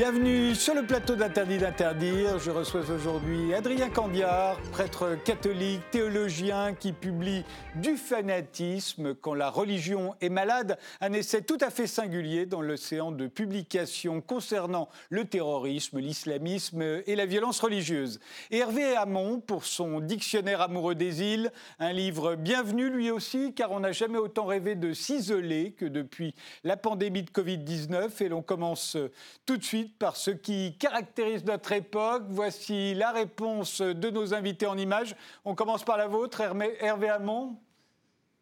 [0.00, 2.38] Bienvenue sur le plateau d'Interdit d'interdire.
[2.38, 7.44] Je reçois aujourd'hui Adrien Candiard, prêtre catholique, théologien qui publie
[7.74, 13.12] Du fanatisme quand la religion est malade, un essai tout à fait singulier dans l'océan
[13.12, 18.20] de publications concernant le terrorisme, l'islamisme et la violence religieuse.
[18.50, 23.70] Et Hervé Hamon pour son Dictionnaire amoureux des îles, un livre bienvenu lui aussi car
[23.70, 28.40] on n'a jamais autant rêvé de s'isoler que depuis la pandémie de Covid-19 et l'on
[28.40, 28.96] commence
[29.44, 32.24] tout de suite par ce qui caractérise notre époque.
[32.28, 35.16] Voici la réponse de nos invités en images.
[35.44, 37.58] On commence par la vôtre, Hervé Hamon.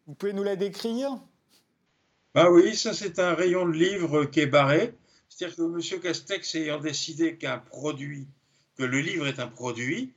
[0.07, 1.17] Vous pouvez nous la décrire?
[2.35, 4.93] Ah oui, ça c'est un rayon de livre qui est barré.
[5.29, 6.01] C'est-à-dire que M.
[6.01, 8.27] Castex, ayant décidé qu'un produit,
[8.77, 10.13] que le livre est un produit,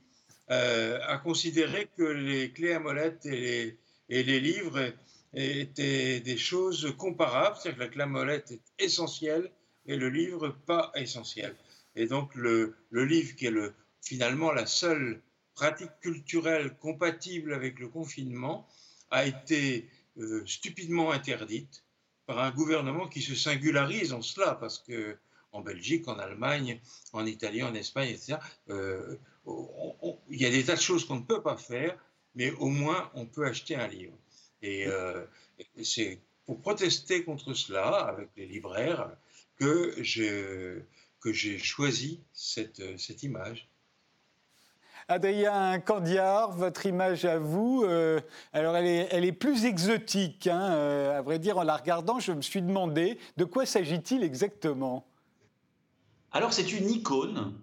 [0.51, 3.77] euh, a considéré que les clés à molette et
[4.09, 4.91] les, livres
[5.33, 9.51] étaient des choses comparables, c'est-à-dire que la clé à molette est essentielle
[9.85, 11.55] et le livre pas essentiel.
[11.95, 15.21] Et donc le, livre qui est le, finalement la seule
[15.53, 18.67] pratique culturelle compatible avec le confinement
[19.11, 21.83] a été euh, stupidement interdite
[22.25, 25.17] par un gouvernement qui se singularise en cela, parce que
[25.51, 26.79] en Belgique, en Allemagne,
[27.11, 28.37] en Italie, en Espagne, etc.,
[28.69, 29.17] euh,
[30.29, 31.97] il y a des tas de choses qu'on ne peut pas faire,
[32.33, 34.17] mais au moins on peut acheter un livre.
[34.61, 35.25] Et, euh,
[35.83, 39.15] c'est pour protester contre cela, avec les libraires,
[39.59, 43.69] que j'ai choisi cette, cette image.
[45.07, 48.21] Adrien Candiard, votre image à vous, euh,
[48.53, 50.47] alors elle est, elle est, plus exotique.
[50.47, 54.23] Hein, euh, à vrai dire, en la regardant, je me suis demandé de quoi s'agit-il
[54.23, 55.05] exactement
[56.31, 57.53] Alors c'est une icône,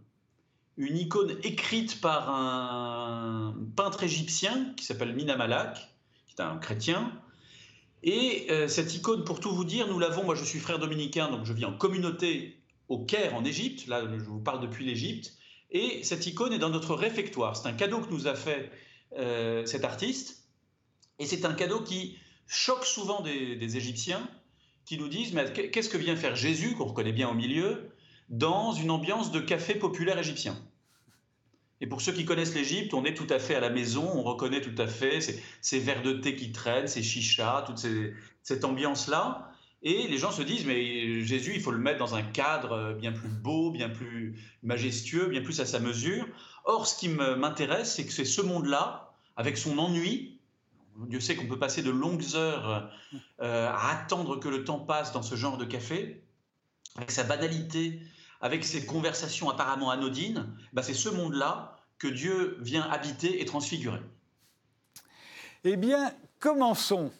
[0.76, 5.78] une icône écrite par un peintre égyptien qui s'appelle Mina Malak,
[6.26, 7.10] qui est un chrétien,
[8.02, 11.30] et euh, cette icône, pour tout vous dire, nous l'avons, moi je suis frère dominicain,
[11.30, 15.34] donc je vis en communauté au Caire, en Égypte, là je vous parle depuis l'Égypte,
[15.70, 17.56] et cette icône est dans notre réfectoire.
[17.56, 18.70] C'est un cadeau que nous a fait
[19.18, 20.48] euh, cet artiste,
[21.18, 22.16] et c'est un cadeau qui
[22.46, 24.28] choque souvent des, des Égyptiens,
[24.86, 27.90] qui nous disent, mais qu'est-ce que vient faire Jésus, qu'on reconnaît bien au milieu,
[28.28, 30.56] dans une ambiance de café populaire égyptien?
[31.80, 34.22] Et pour ceux qui connaissent l'Égypte, on est tout à fait à la maison, on
[34.22, 35.20] reconnaît tout à fait
[35.62, 37.84] ces, verres de thé qui traînent, ces chichas, toute
[38.42, 39.50] cette ambiance-là.
[39.82, 43.12] Et les gens se disent, mais Jésus, il faut le mettre dans un cadre bien
[43.12, 46.26] plus beau, bien plus majestueux, bien plus à sa mesure.
[46.64, 50.38] Or, ce qui m'intéresse, c'est que c'est ce monde-là, avec son ennui,
[51.08, 52.90] Dieu sait qu'on peut passer de longues heures
[53.40, 56.22] euh, à attendre que le temps passe dans ce genre de café,
[56.96, 58.00] avec sa banalité,
[58.40, 64.00] avec ces conversations apparemment anodines, bah, c'est ce monde-là que Dieu vient habiter et transfigurer.
[65.64, 67.12] Eh bien, commençons.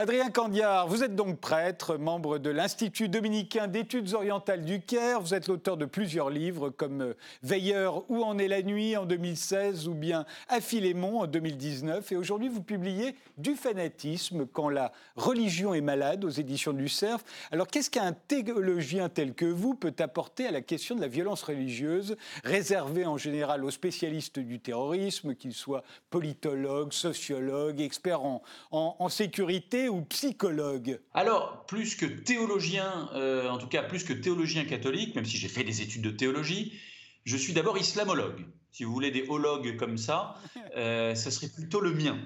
[0.00, 5.20] Adrien Candiard, vous êtes donc prêtre, membre de l'Institut dominicain d'études orientales du Caire.
[5.20, 9.06] Vous êtes l'auteur de plusieurs livres comme euh, Veilleur, Où en est la nuit en
[9.06, 12.12] 2016 ou bien À Philémon en 2019.
[12.12, 17.24] Et aujourd'hui, vous publiez Du fanatisme quand la religion est malade aux éditions du Cerf.
[17.50, 21.42] Alors, qu'est-ce qu'un théologien tel que vous peut apporter à la question de la violence
[21.42, 29.08] religieuse, réservée en général aux spécialistes du terrorisme, qu'ils soient politologues, sociologues, experts en, en
[29.08, 35.14] sécurité ou psychologue Alors, plus que théologien, euh, en tout cas plus que théologien catholique,
[35.14, 36.78] même si j'ai fait des études de théologie,
[37.24, 38.46] je suis d'abord islamologue.
[38.70, 40.34] Si vous voulez des hologues comme ça,
[40.76, 42.18] euh, ce serait plutôt le mien.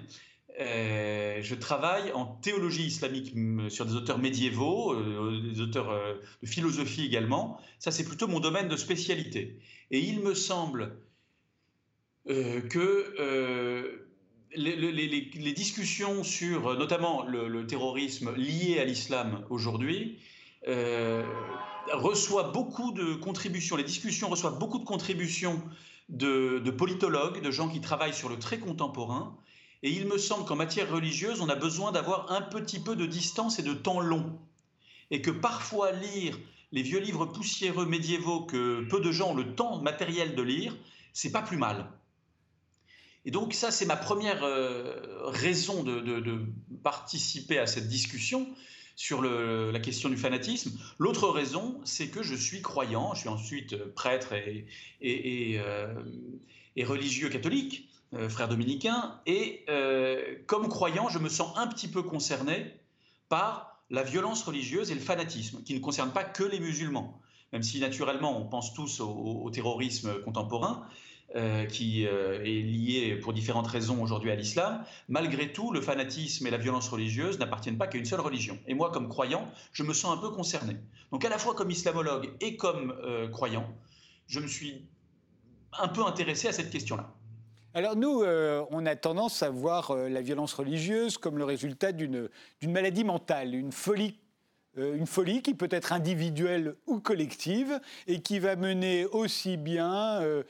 [0.60, 3.34] Euh, je travaille en théologie islamique
[3.70, 4.94] sur des auteurs médiévaux,
[5.40, 7.58] des auteurs de philosophie également.
[7.78, 9.58] Ça, c'est plutôt mon domaine de spécialité.
[9.90, 10.96] Et il me semble
[12.26, 14.06] que
[14.54, 20.18] les, discussions sur euh, notamment le, terrorisme lié à l'islam aujourd'hui
[20.68, 21.24] euh,
[21.92, 25.62] reçoivent beaucoup de contributions, les discussions reçoivent beaucoup de contributions
[26.08, 29.36] de, de, politologues, de gens qui travaillent sur le très contemporain.
[29.82, 33.06] Et il me semble qu'en matière religieuse, on a besoin d'avoir un petit peu de
[33.06, 34.38] distance et de temps long.
[35.10, 36.38] Et que parfois lire
[36.70, 40.76] les vieux livres poussiéreux médiévaux que peu de gens ont le temps matériel de lire,
[41.12, 41.90] c'est pas plus mal.
[43.24, 46.44] Et donc ça, c'est ma première euh, raison de,
[46.82, 48.48] participer à cette discussion
[48.96, 50.78] sur la question du fanatisme.
[50.98, 54.32] L'autre raison, c'est que je suis croyant, je suis ensuite prêtre
[55.00, 55.94] et, euh,
[56.82, 59.64] religieux catholique, euh, frère dominicain, et
[60.46, 62.74] comme croyant, je me sens un petit peu concerné
[63.28, 67.20] par la violence religieuse et le fanatisme, qui ne concernent pas que les musulmans,
[67.52, 70.86] même si naturellement on pense tous au terrorisme contemporain.
[71.34, 76.46] Euh, qui euh, est lié pour différentes raisons aujourd'hui à l'islam, malgré tout, le fanatisme
[76.46, 78.58] et la violence religieuse n'appartiennent pas qu'à une seule religion.
[78.66, 80.76] Et moi, comme croyant, je me sens un peu concerné.
[81.10, 83.66] Donc à la fois comme islamologue et comme euh, croyant,
[84.26, 84.86] je me suis
[85.78, 87.10] un peu intéressé à cette question-là.
[87.72, 88.22] Alors nous,
[88.70, 92.28] on a tendance à voir la violence religieuse comme le résultat d'une
[92.62, 94.18] maladie mentale, une folie
[94.76, 100.42] une folie qui peut être individuelle ou collective et qui va mener aussi bien euh,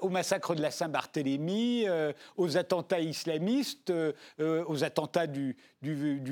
[0.00, 3.92] au massacre de la Saint-Barthélemy, euh, aux attentats islamistes,
[4.38, 5.56] aux attentats du,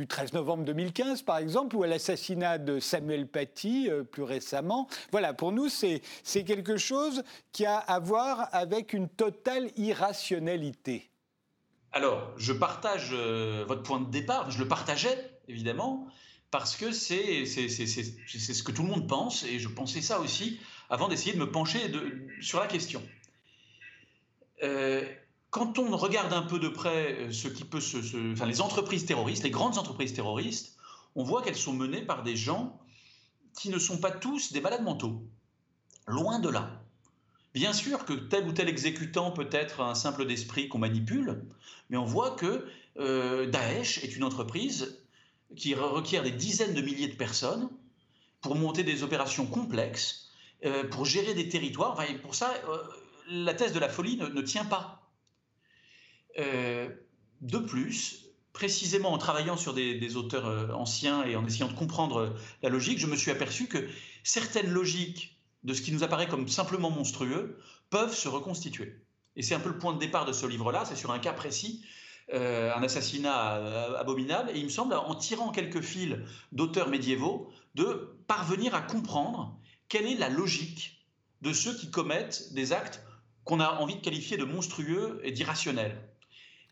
[0.09, 4.89] 13 novembre 2015 par exemple, ou à l'assassinat de Samuel Paty plus récemment.
[5.11, 6.01] Voilà, pour nous, c'est
[6.45, 11.11] quelque chose qui a à voir avec une totale irrationalité.
[11.93, 16.07] Alors, je partage votre point de départ, je le partageais évidemment,
[16.55, 21.09] parce que c'est ce que tout le monde pense, et je pensais ça aussi avant
[21.09, 21.91] d'essayer de me pencher
[22.41, 23.03] sur la question.
[24.63, 25.05] Euh,
[25.51, 29.05] quand on regarde un peu de près euh, ce qui peut se, enfin, les entreprises
[29.05, 30.77] terroristes, les grandes entreprises terroristes,
[31.17, 32.79] on voit qu'elles sont menées par des gens
[33.59, 35.27] qui ne sont pas tous des malades mentaux.
[36.07, 36.85] Loin de là.
[37.53, 41.47] Bien sûr que tel ou tel exécutant peut être un simple d'esprit qu'on manipule,
[41.91, 42.65] mais on voit que
[43.01, 45.04] euh, Daesh est une entreprise
[45.57, 47.69] qui requiert des dizaines de milliers de personnes
[48.41, 50.29] pour monter des opérations complexes,
[50.65, 51.99] euh, pour gérer des territoires.
[52.23, 52.79] pour ça, euh,
[53.31, 55.11] la thèse de la folie ne, tient pas.
[56.39, 56.89] Euh,
[57.41, 62.69] de plus, précisément en travaillant sur des, auteurs anciens et en essayant de comprendre la
[62.69, 63.89] logique, je me suis aperçu que
[64.23, 67.59] certaines logiques de ce qui nous apparaît comme simplement monstrueux
[67.91, 69.01] peuvent se reconstituer.
[69.37, 71.33] Et c'est un peu le point de départ de ce livre-là, c'est sur un cas
[71.33, 71.85] précis
[72.33, 76.17] euh, un assassinat euh, abominable, et il me semble, en tirant quelques fils
[76.53, 81.05] d'auteurs médiévaux, de parvenir à comprendre quelle est la logique
[81.43, 83.03] de ceux qui commettent des actes
[83.45, 86.09] qu'on a envie de qualifier de monstrueux et d'irrationnels.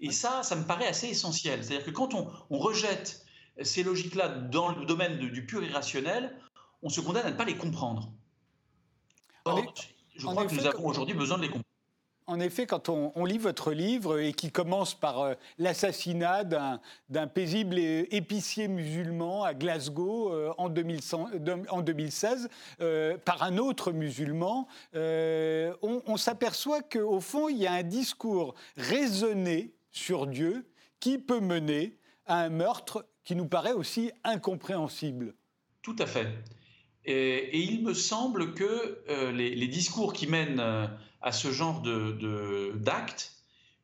[0.01, 1.63] Et ça, ça me paraît assez essentiel.
[1.63, 3.25] C'est-à-dire que quand on, rejette
[3.63, 6.35] ces logiques-là dans le domaine du pur irrationnel,
[6.83, 8.11] on se condamne à ne pas les comprendre.
[9.45, 9.75] Or,
[10.17, 11.67] je crois que nous avons aujourd'hui besoin de les comprendre.
[12.27, 17.79] En effet, quand on, lit votre livre et qui commence par euh, l'assassinat d'un paisible
[17.79, 22.49] épicier musulman à Glasgow euh, en, 2016
[22.81, 28.55] euh, par un autre musulman, on, on s'aperçoit qu'au fond, il y a un discours
[28.77, 30.65] raisonné sur Dieu
[31.01, 35.35] qui peut mener à un meurtre qui nous paraît aussi incompréhensible.
[35.83, 36.29] Tout à fait.
[37.05, 39.03] Et, il me semble que
[39.33, 40.63] les, discours qui mènent
[41.23, 43.33] à ce genre d'actes,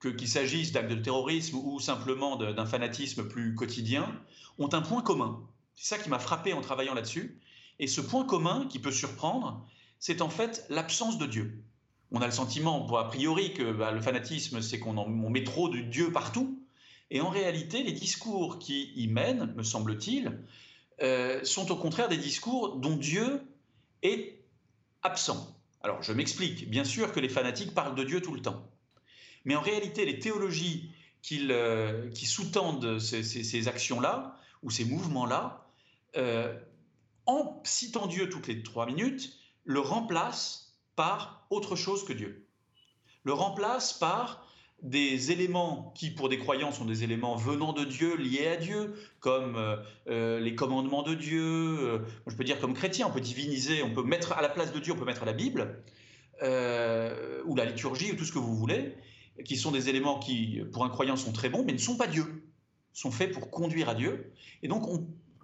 [0.02, 4.12] de, qu'il s'agisse d'actes de terrorisme ou simplement d'un fanatisme plus quotidien,
[4.58, 5.40] ont un point commun.
[5.74, 7.40] C'est ça qui m'a frappé en travaillant là-dessus.
[7.78, 9.64] Et ce point commun qui peut surprendre,
[9.98, 11.62] c'est en fait l'absence de Dieu.
[12.10, 15.78] On a le sentiment, a priori, que bah, le fanatisme, c'est qu'on met trop de
[15.78, 16.58] Dieu partout.
[17.10, 20.38] Et en réalité, les discours qui y mènent, me semble-t-il,
[21.02, 23.42] euh, sont au contraire des discours dont Dieu
[24.02, 24.40] est
[25.02, 25.57] absent.
[25.82, 26.68] Alors, je m'explique.
[26.68, 28.68] Bien sûr que les fanatiques parlent de Dieu tout le temps.
[29.44, 30.90] Mais en réalité, les théologies
[31.32, 35.66] euh, qui sous-tendent ces, actions-là, ou ces mouvements-là,
[36.16, 36.58] euh,
[37.26, 42.48] en citant Dieu toutes les trois minutes, le remplacent par autre chose que Dieu.
[43.24, 44.47] Le remplacent par
[44.82, 48.94] des éléments qui, pour des croyants, sont des éléments venant de Dieu, liés à Dieu,
[49.20, 49.76] comme euh,
[50.08, 51.42] euh, les commandements de Dieu.
[51.42, 54.72] Euh, je peux dire comme chrétien, on peut diviniser, on peut mettre à la place
[54.72, 55.82] de Dieu, on peut mettre la Bible,
[56.40, 58.94] ou la liturgie, ou tout ce que vous voulez,
[59.44, 62.06] qui sont des éléments qui, pour un croyant, sont très bons, mais ne sont pas
[62.06, 62.44] Dieu,
[62.92, 64.32] sont faits pour conduire à Dieu.
[64.62, 64.84] Et donc,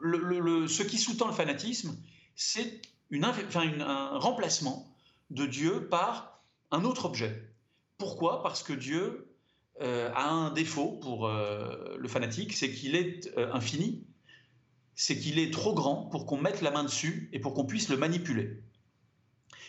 [0.01, 1.97] ce qui sous-tend le fanatisme,
[2.37, 2.81] c'est
[3.13, 4.95] un remplacement
[5.31, 7.54] de Dieu par un autre objet.
[7.99, 8.43] Pourquoi?
[8.43, 9.35] Parce que Dieu
[9.81, 14.05] euh, a un défaut pour euh, le fanatique, c'est qu'il est, euh, infini,
[14.95, 17.89] c'est qu'il est trop grand pour qu'on mette la main dessus et pour qu'on puisse
[17.89, 18.63] le manipuler.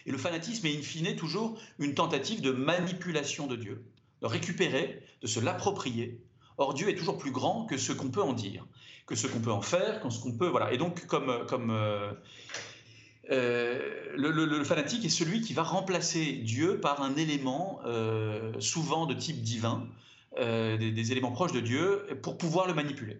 [0.05, 3.85] Et le fanatisme est in fine toujours une tentative de manipulation de Dieu,
[4.21, 6.21] de récupérer, de se l'approprier.
[6.57, 8.67] Or, Dieu est toujours plus grand que ce qu'on peut en dire,
[9.07, 10.47] que ce qu'on peut en faire, que ce qu'on peut.
[10.47, 10.71] Voilà.
[10.71, 11.71] Et donc, comme, comme
[13.29, 19.41] le, fanatique est celui qui va remplacer Dieu par un élément euh, souvent de type
[19.41, 19.87] divin,
[20.37, 23.19] euh, des, éléments proches de Dieu, pour pouvoir le manipuler.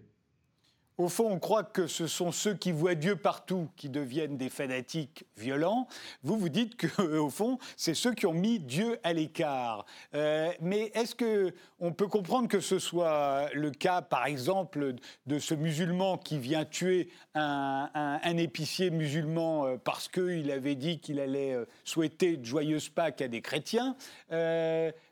[0.98, 4.50] Au fond, on croit que ce sont ceux qui voient Dieu partout qui deviennent des
[4.50, 5.90] fanatiques violents.
[6.24, 9.86] Vous, vous dites que, au fond, c'est ceux qui ont mis Dieu à l'écart.
[10.14, 14.96] Euh, mais est-ce que on peut comprendre que ce soit le cas, par exemple,
[15.28, 21.20] de ce musulman qui vient tuer un, épicier musulman euh, parce qu'il avait dit qu'il
[21.20, 23.98] allait euh, souhaiter de joyeuses Pâques à des chrétiens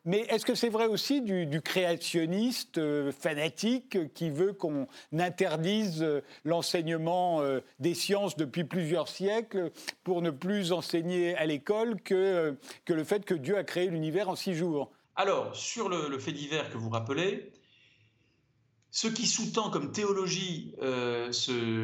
[0.06, 2.80] mais est-ce que c'est vrai aussi du, créationniste
[3.12, 6.06] fanatique qui veut qu'on interdise
[6.44, 7.42] l'enseignement
[7.80, 9.72] des sciences depuis plusieurs siècles
[10.04, 12.58] pour ne plus enseigner à l'école que,
[12.88, 14.92] le fait que Dieu a créé l'univers en six jours?
[15.16, 17.52] Alors, sur le, fait divers que vous rappelez,
[18.90, 21.32] ce qui sous-tend comme théologie euh,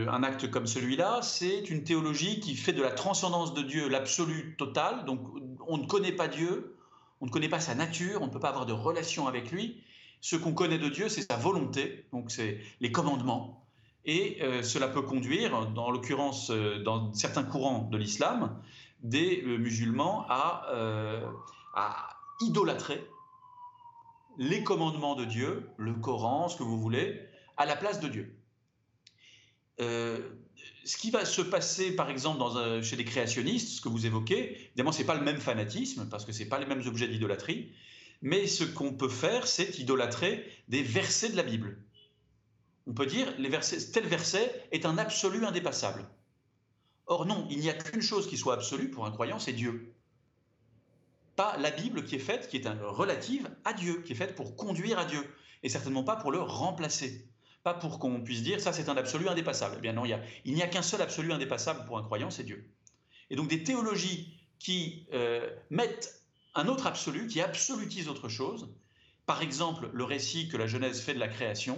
[0.07, 4.55] un acte comme celui-là, c'est une théologie qui fait de la transcendance de Dieu l'absolu
[4.57, 5.05] total.
[5.05, 5.21] Donc,
[5.67, 6.75] on ne connaît pas Dieu,
[7.21, 9.83] on ne connaît pas sa nature, on ne peut pas avoir de relation avec lui.
[10.21, 13.65] Ce qu'on connaît de Dieu, c'est sa volonté, donc c'est les commandements.
[14.05, 18.61] Et euh, cela peut conduire, dans l'occurrence, euh, dans certains courants de l'islam,
[19.01, 20.65] des musulmans à,
[22.41, 23.01] idolâtrer
[24.37, 27.19] les commandements de Dieu, le Coran, ce que vous voulez,
[27.55, 28.39] à la place de Dieu.
[29.79, 30.19] Euh,
[30.89, 34.91] ce qui va se passer, par exemple, chez les créationnistes, ce que vous évoquez, évidemment,
[34.91, 37.71] ce n'est pas le même fanatisme, parce que ce pas les mêmes objets d'idolâtrie,
[38.23, 41.77] mais ce qu'on peut faire, c'est idolâtrer des versets de la Bible.
[42.87, 43.35] On peut dire,
[43.93, 46.09] tel verset est un absolu indépassable.
[47.05, 49.93] Or non, il n'y a qu'une chose qui soit absolue pour un croyant, c'est Dieu
[51.35, 54.57] pas la Bible qui est faite, qui est relative à Dieu, qui est faite pour
[54.57, 55.23] conduire à Dieu,
[55.63, 57.28] et certainement pas pour le remplacer.
[57.69, 59.75] Pas pour qu'on puisse dire ça c'est un absolu indépassable.
[59.77, 62.67] Eh bien non, il n'y a, qu'un seul absolu indépassable pour un croyant, c'est Dieu.
[63.29, 66.23] Et donc des théologies qui euh, mettent
[66.55, 68.73] un autre absolu, qui absolutisent autre chose,
[69.27, 71.77] par exemple le récit que la Genèse fait de la création,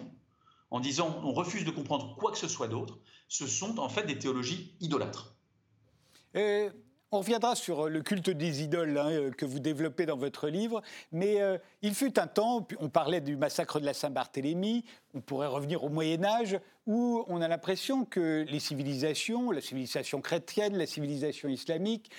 [0.70, 4.04] en disant on refuse de comprendre quoi que ce soit d'autre, ce sont en fait
[4.04, 5.36] des théologies idolâtres.
[6.36, 6.70] Et
[7.12, 10.48] on reviendra sur euh, le culte des idoles hein, euh, que vous développez dans votre
[10.48, 15.20] livre, mais euh, il fut un temps, on parlait du massacre de la Saint-Barthélemy, on
[15.20, 20.78] pourrait revenir au Moyen Âge, où on a l'impression que les civilisations, la civilisation chrétienne,
[20.78, 22.10] la civilisation islamique,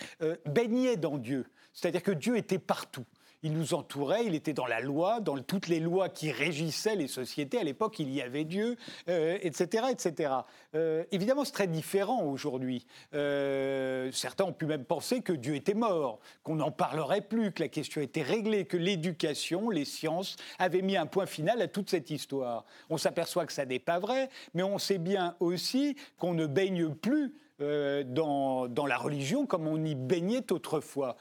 [0.47, 1.47] baignaient dans Dieu.
[1.73, 3.05] C'est-à-dire que Dieu était partout
[3.43, 7.09] il nous entourait, il était dans la loi, dans toutes les lois qui régissaient les
[7.09, 7.59] sociétés.
[7.59, 9.85] À l'époque, il y avait Dieu, etc.
[9.85, 10.35] Euh, etc.
[10.75, 12.87] Euh, évidemment, c'est très différent aujourd'hui.
[13.15, 17.63] Euh, certains ont pu même penser que Dieu était mort, qu'on n'en parlerait plus, que
[17.63, 21.91] la question était réglée, que l'éducation, les sciences avaient mis un point final à toute
[21.91, 22.65] cette histoire.
[22.91, 26.91] On s'aperçoit que ça n'est pas vrai, mais on sait bien aussi qu'on ne baigne
[26.91, 31.17] plus dans, la religion comme on y baignait autrefois.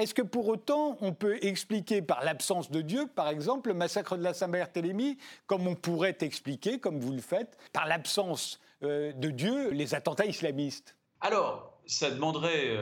[0.00, 4.16] Est-ce que pour autant on peut expliquer par l'absence de Dieu, par exemple, le massacre
[4.16, 9.30] de la Saint-Barthélemy, comme on pourrait expliquer, comme vous le faites, par l'absence euh, de
[9.30, 10.96] Dieu, les attentats islamistes?
[11.20, 12.76] Alors, ça demanderait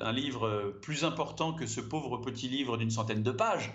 [0.00, 3.72] un livre plus important que ce pauvre petit livre d'une centaine de pages,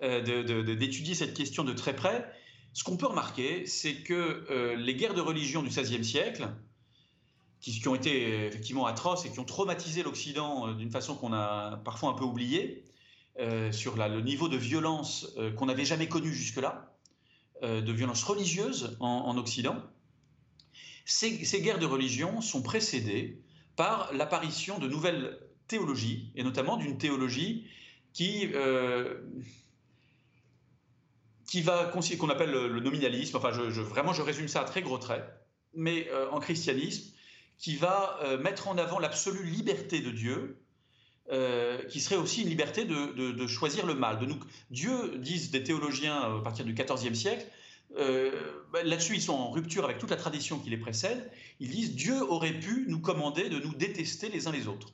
[0.00, 2.28] d'étudier cette question de très près.
[2.72, 6.48] Ce qu'on peut remarquer, c'est que les guerres de religion du XVIe siècle,
[7.62, 11.80] qui, ont été effectivement atroces et qui ont traumatisé l'Occident euh, d'une façon qu'on a
[11.84, 12.84] parfois un peu oubliée,
[13.38, 16.88] euh, sur le niveau de violence euh, qu'on n'avait jamais connu jusque-là,
[17.62, 19.76] de violence religieuse en, Occident.
[21.04, 23.40] Ces, guerres de religion sont précédées
[23.76, 25.38] par l'apparition de nouvelles
[25.68, 27.68] théologies, et notamment d'une théologie
[28.12, 28.48] qui,
[31.46, 33.36] qui qu'on appelle le, nominalisme.
[33.36, 35.24] Enfin, vraiment, je résume ça à très gros traits.
[35.72, 37.11] Mais en christianisme,
[37.62, 40.58] qui va euh, mettre en avant l'absolue liberté de Dieu,
[41.30, 44.18] euh, qui serait aussi une liberté de, choisir le mal.
[44.18, 44.26] De
[44.70, 47.46] Dieu, disent des théologiens euh, à partir du XIVe siècle,
[47.96, 51.94] bah, là-dessus ils sont en rupture avec toute la tradition qui les précède, ils disent
[51.94, 54.92] Dieu aurait pu nous commander de nous détester les uns les autres.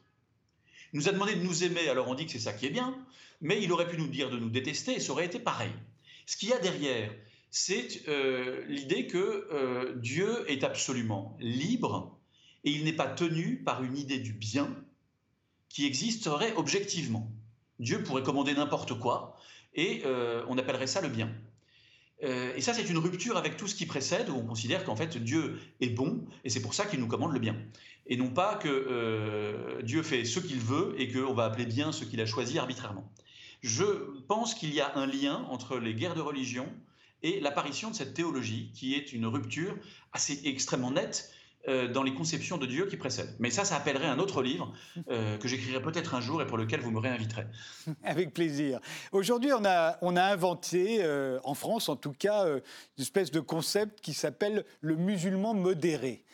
[0.93, 2.71] Il nous a demandé de nous aimer, alors on dit que c'est ça qui est
[2.71, 2.99] bien,
[3.41, 5.73] mais il aurait pu nous dire de nous détester et ça aurait été pareil.
[6.27, 7.11] Ce qu'il y a derrière,
[7.51, 8.03] c'est
[8.67, 12.18] l'idée que Dieu est absolument libre
[12.65, 14.75] et il n'est pas tenu par une idée du bien
[15.69, 17.31] qui existerait objectivement.
[17.79, 19.37] Dieu pourrait commander n'importe quoi
[19.75, 21.31] et euh, on appellerait ça le bien.
[22.25, 24.97] Euh, et ça, c'est une rupture avec tout ce qui précède, où on considère qu'en
[24.97, 27.57] fait Dieu est bon, et c'est pour ça qu'il nous commande le bien.
[28.07, 31.93] Et non pas que euh, Dieu fait ce qu'il veut et qu'on va appeler bien
[31.93, 33.13] ce qu'il a choisi arbitrairement.
[33.61, 33.85] Je
[34.27, 36.67] pense qu'il y a un lien entre les guerres de religion
[37.23, 39.77] et l'apparition de cette théologie, qui est une rupture
[40.13, 41.31] assez extrêmement nette
[41.69, 43.35] euh, dans les conceptions de Dieu qui précèdent.
[43.39, 44.73] Mais ça, ça appellerait un autre livre
[45.11, 47.47] euh, que j'écrirai peut-être un jour et pour lequel vous me réinviterez.
[48.05, 48.81] Avec plaisir.
[49.13, 54.15] Aujourd'hui, on a, inventé, euh, en France en tout cas, une espèce de concept qui
[54.15, 56.25] s'appelle le musulman modéré.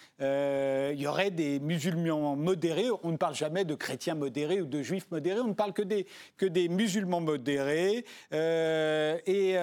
[0.93, 2.89] Il y aurait des musulmans modérés.
[3.03, 5.41] On ne parle jamais de chrétiens modérés ou de juifs modérés.
[5.41, 8.05] On ne parle que des, que des musulmans modérés.
[8.33, 9.57] Et,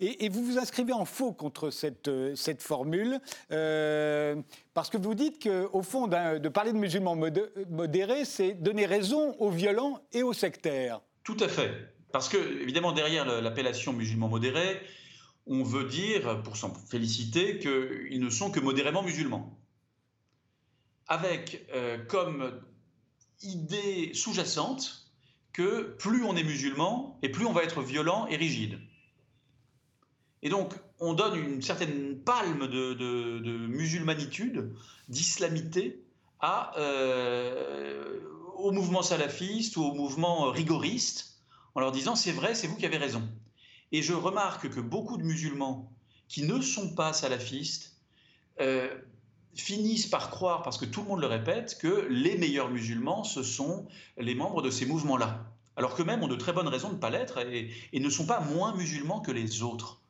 [0.00, 3.18] et, et, vous vous inscrivez en faux contre cette, cette formule.
[3.48, 7.16] Parce que vous dites qu'au fond, de parler de musulmans
[7.68, 11.00] modérés, c'est donner raison aux violents et aux sectaires.
[11.24, 11.70] Tout à fait.
[12.12, 14.80] Parce que, évidemment, derrière l'appellation musulmans modérés,
[15.46, 19.58] on veut dire, pour s'en féliciter, qu'ils ne sont que modérément musulmans.
[21.08, 22.60] Avec euh, comme
[23.42, 25.10] idée sous-jacente
[25.52, 28.78] que plus on est musulman et plus on va être violent et rigide.
[30.42, 34.72] Et donc, on donne une certaine palme de, musulmanitude,
[35.08, 36.00] d'islamité,
[36.76, 38.20] euh,
[38.56, 41.40] au mouvement salafiste ou au mouvement rigoriste,
[41.74, 43.28] en leur disant c'est vrai, c'est vous qui avez raison.
[43.92, 45.92] Et je remarque que beaucoup de musulmans
[46.28, 47.96] qui ne sont pas salafistes
[48.60, 48.94] euh,
[49.60, 53.42] finissent par croire, parce que tout le monde le répète, que les meilleurs musulmans, ce
[53.42, 53.86] sont
[54.16, 55.44] les membres de ces mouvements-là.
[55.76, 58.26] Alors que même ont de très bonnes raisons de ne pas l'être et ne sont
[58.26, 60.00] pas moins musulmans que les autres.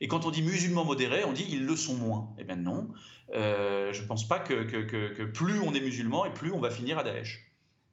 [0.00, 2.28] Et quand on dit musulmans modérés, on dit ils le sont moins.
[2.38, 2.88] Eh bien non,
[3.34, 6.98] euh, je ne pense pas que, plus on est musulman et plus on va finir
[6.98, 7.50] à Daesh.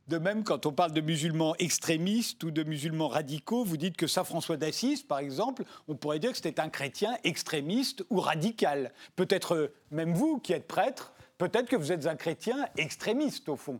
[0.08, 4.08] De même, quand on parle de musulmans extrémistes ou de musulmans radicaux, vous dites que
[4.08, 8.91] Saint François d'Assise, par exemple, on pourrait dire que c'était un chrétien extrémiste ou radical.
[9.15, 13.55] Peut-être euh, même vous qui êtes prêtre, peut-être que vous êtes un chrétien extrémiste au
[13.55, 13.79] fond,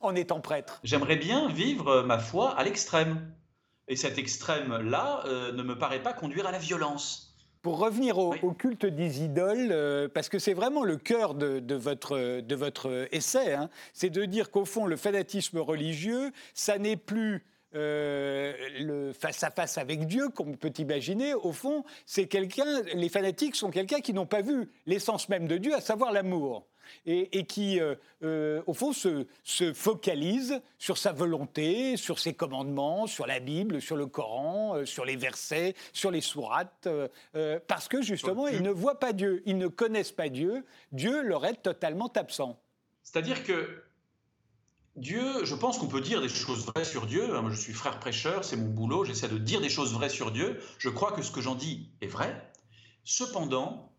[0.00, 0.80] en étant prêtre.
[0.82, 3.32] J'aimerais bien vivre ma foi à l'extrême.
[3.86, 7.29] Et cet extrême-là euh, ne me paraît pas conduire à la violence.
[7.62, 12.40] Pour revenir au, culte des idoles, euh, parce que c'est vraiment le cœur de, votre,
[12.40, 17.44] de votre essai, hein, c'est de dire qu'au fond, le fanatisme religieux, ça n'est plus
[17.74, 22.82] euh, le face à face avec Dieu, qu'on peut imaginer, au fond, c'est quelqu'un.
[22.94, 26.66] Les fanatiques sont quelqu'un qui n'ont pas vu l'essence même de Dieu, à savoir l'amour
[27.06, 33.06] et, qui, euh, euh, au fond, se, se, focalise sur sa volonté, sur ses commandements,
[33.06, 36.88] sur la Bible, sur le Coran, euh, sur les versets, sur les sourates,
[37.66, 41.46] parce que justement, ils ne voient pas Dieu, ils ne connaissent pas Dieu, Dieu leur
[41.46, 42.60] est totalement absent.
[43.02, 43.82] C'est-à-dire que
[44.96, 47.26] Dieu, je pense qu'on peut dire des choses vraies sur Dieu.
[47.40, 50.30] Moi, je suis frère prêcheur, c'est mon boulot, j'essaie de dire des choses vraies sur
[50.30, 50.60] Dieu.
[50.78, 52.50] Je crois que ce que j'en dis est vrai.
[53.04, 53.92] Cependant,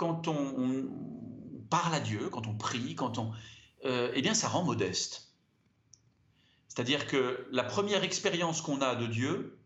[0.00, 0.88] quand on,
[1.68, 3.32] parle à Dieu, quand on prie, quand on,
[3.84, 5.34] euh, eh bien, ça rend modeste.
[6.68, 9.58] C'est-à-dire que la première expérience qu'on a de Dieu,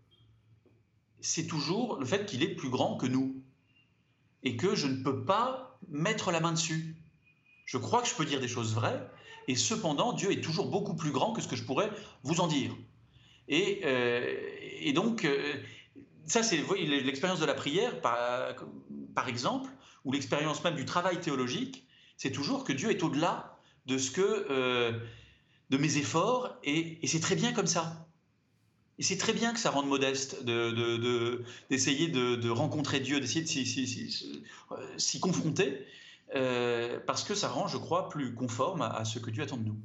[1.21, 3.45] c'est toujours le fait qu'il est plus grand que nous
[4.43, 6.97] et que je ne peux pas mettre la main dessus.
[7.65, 9.09] Je crois que je peux dire des choses vraies
[9.47, 11.93] et cependant Dieu est toujours beaucoup plus grand que ce que je pourrais
[12.25, 12.75] vous en dire.
[13.47, 15.55] Et, euh, donc, euh,
[16.27, 19.71] ça c'est l'expérience de la prière, par exemple
[20.05, 21.87] ou l'expérience même du travail théologique,
[22.17, 24.93] c'est toujours que Dieu est au-delà de ce que euh,
[25.71, 28.07] de mes efforts et, c'est très bien comme ça.
[28.99, 34.99] Et c'est très bien que ça rende modeste d'essayer de, de, rencontrer Dieu, d'essayer de
[34.99, 35.85] s'y confronter,
[36.37, 39.65] euh, parce que ça rend, je crois, plus conforme à, ce que Dieu attend de
[39.65, 39.77] nous.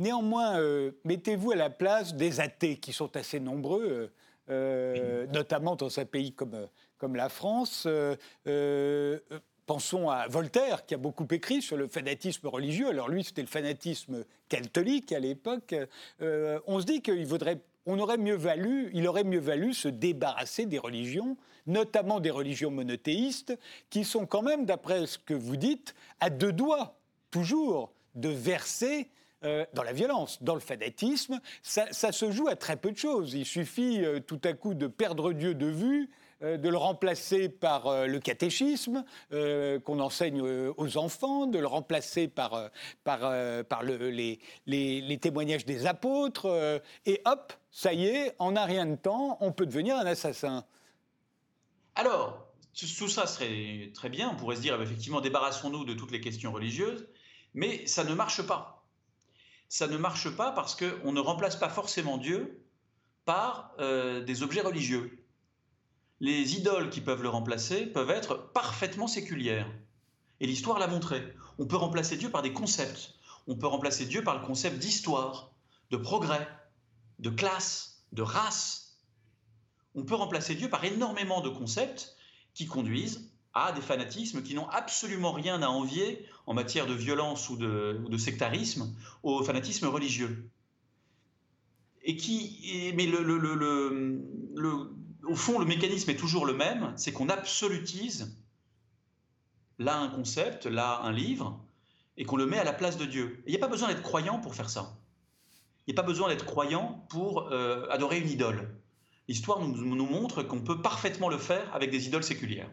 [0.00, 4.10] Néanmoins, euh, mettez-vous à la place des athées qui sont assez nombreux,
[4.48, 7.84] notamment dans un pays comme, comme la France.
[7.86, 9.18] Euh, euh,
[9.66, 12.88] pensons à Voltaire, qui a beaucoup écrit sur le fanatisme religieux.
[12.88, 15.74] Alors lui, c'était le fanatisme catholique à l'époque.
[16.22, 19.88] Euh, on se dit qu'il vaudrait, on aurait mieux valu, il aurait mieux valu se
[19.88, 23.58] débarrasser des religions, notamment des religions monothéistes,
[23.90, 26.96] qui sont quand même, d'après ce que vous dites, à deux doigts,
[27.30, 29.10] toujours, de verser
[29.74, 31.40] dans la violence, dans le fanatisme.
[31.62, 33.34] Ça, se joue à très peu de choses.
[33.34, 36.10] Il suffit tout à coup de perdre Dieu de vue,
[36.42, 42.28] de le remplacer par euh, le catéchisme euh, qu'on enseigne aux enfants, de le remplacer
[42.28, 42.70] par,
[44.66, 49.52] les, témoignages des apôtres, et hop, ça y est, en un rien de temps, on
[49.52, 50.64] peut devenir un assassin.
[51.94, 56.20] Alors, tout ça serait très bien, on pourrait se dire effectivement débarrassons-nous de toutes les
[56.20, 57.08] questions religieuses,
[57.54, 58.86] mais ça ne marche pas.
[59.68, 62.62] Ça ne marche pas parce qu'on ne remplace pas forcément Dieu
[63.24, 65.25] par des objets religieux
[66.20, 69.70] les idoles qui peuvent le remplacer peuvent être parfaitement séculières.
[70.40, 71.34] Et l'histoire l'a montré.
[71.58, 73.14] On peut remplacer Dieu par des concepts.
[73.46, 75.52] On peut remplacer Dieu par le concept d'histoire,
[75.90, 76.48] de progrès,
[77.18, 78.98] de classe, de race.
[79.94, 82.16] On peut remplacer Dieu par énormément de concepts
[82.54, 87.48] qui conduisent à des fanatismes qui n'ont absolument rien à envier en matière de violence
[87.48, 90.50] ou de, sectarisme au fanatisme religieux.
[92.02, 94.90] Et qui, mais le, le,
[95.26, 98.36] au fond, le mécanisme est toujours le même, c'est qu'on absolutise
[99.78, 101.60] là un concept, là un livre,
[102.16, 103.42] et qu'on le met à la place de Dieu.
[103.46, 104.96] Il n'y a pas besoin d'être croyant pour faire ça.
[105.86, 108.74] Il n'y a pas besoin d'être croyant pour euh, adorer une idole.
[109.28, 112.70] L'histoire nous, nous montre qu'on peut parfaitement le faire avec des idoles séculières.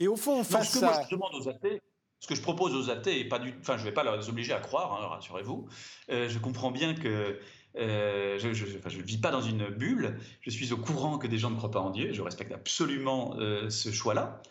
[0.00, 1.82] Et au fond, face ce que moi, je demande aux athées,
[2.20, 4.28] ce que je propose aux athées, et pas du, enfin, je ne vais pas les
[4.28, 5.68] obliger à croire, hein, rassurez-vous.
[6.10, 7.38] Euh, je comprends bien que
[7.76, 10.18] euh, je ne vis pas dans une bulle.
[10.40, 12.12] Je suis au courant que des gens ne croient pas en Dieu.
[12.12, 13.36] Je respecte absolument
[13.68, 14.42] ce choix-là.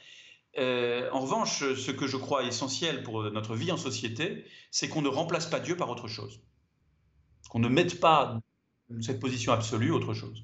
[0.58, 5.01] Euh, en revanche, ce que je crois essentiel pour notre vie en société, c'est qu'on
[5.01, 6.41] ne remplace pas Dieu par autre chose.
[7.49, 8.39] Qu'on ne mette pas
[9.01, 10.43] cette position absolue autre chose.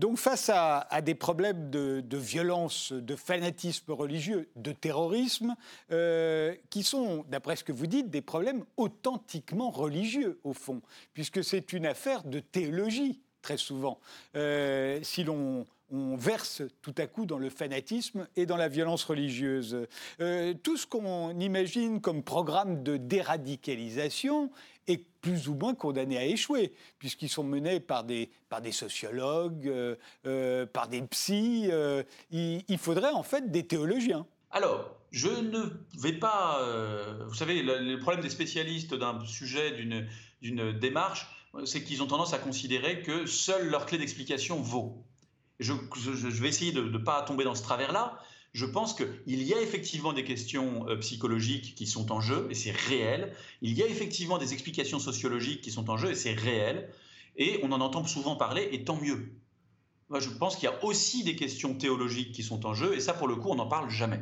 [0.00, 5.54] Donc face à, des problèmes de, violence, de fanatisme religieux, de terrorisme,
[5.92, 10.80] euh, qui sont, d'après ce que vous dites, des problèmes authentiquement religieux, au fond,
[11.12, 14.00] puisque c'est une affaire de théologie, très souvent.
[14.36, 19.04] Euh, si l'on on verse tout à coup dans le fanatisme et dans la violence
[19.04, 19.86] religieuse.
[20.20, 24.50] Euh, tout ce qu'on imagine comme programme de déradicalisation
[24.86, 28.30] est plus ou moins condamné à échouer, puisqu'ils sont menés par des,
[28.72, 31.70] sociologues, euh, euh, par des psys.
[32.30, 34.26] Il, faudrait en fait des théologiens.
[34.50, 35.64] Alors, je ne
[35.98, 36.60] vais pas...
[37.26, 39.72] vous savez, le, problème des spécialistes d'un sujet,
[40.40, 41.28] d'une démarche,
[41.64, 45.04] c'est qu'ils ont tendance à considérer que seule leur clé d'explication vaut
[45.60, 48.18] je, vais essayer de ne pas tomber dans ce travers-là.
[48.52, 52.54] Je pense qu'il y a effectivement des questions euh, psychologiques qui sont en jeu, et
[52.54, 53.32] c'est réel.
[53.62, 56.90] Il y a effectivement des explications sociologiques qui sont en jeu, et c'est réel.
[57.36, 59.32] Et on en entend souvent parler, et tant mieux.
[60.08, 63.00] Moi, je pense qu'il y a aussi des questions théologiques qui sont en jeu, et
[63.00, 64.20] ça, pour le coup, on n'en parle jamais.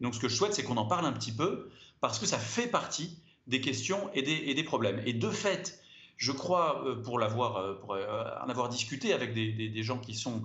[0.00, 1.70] Donc, ce que je souhaite, c'est qu'on en parle un petit peu,
[2.00, 5.00] parce que ça fait partie des questions et des, problèmes.
[5.06, 5.80] Et de fait,
[6.16, 10.42] je crois, euh, pour, l'avoir, euh, pour en avoir discuté avec des gens qui sont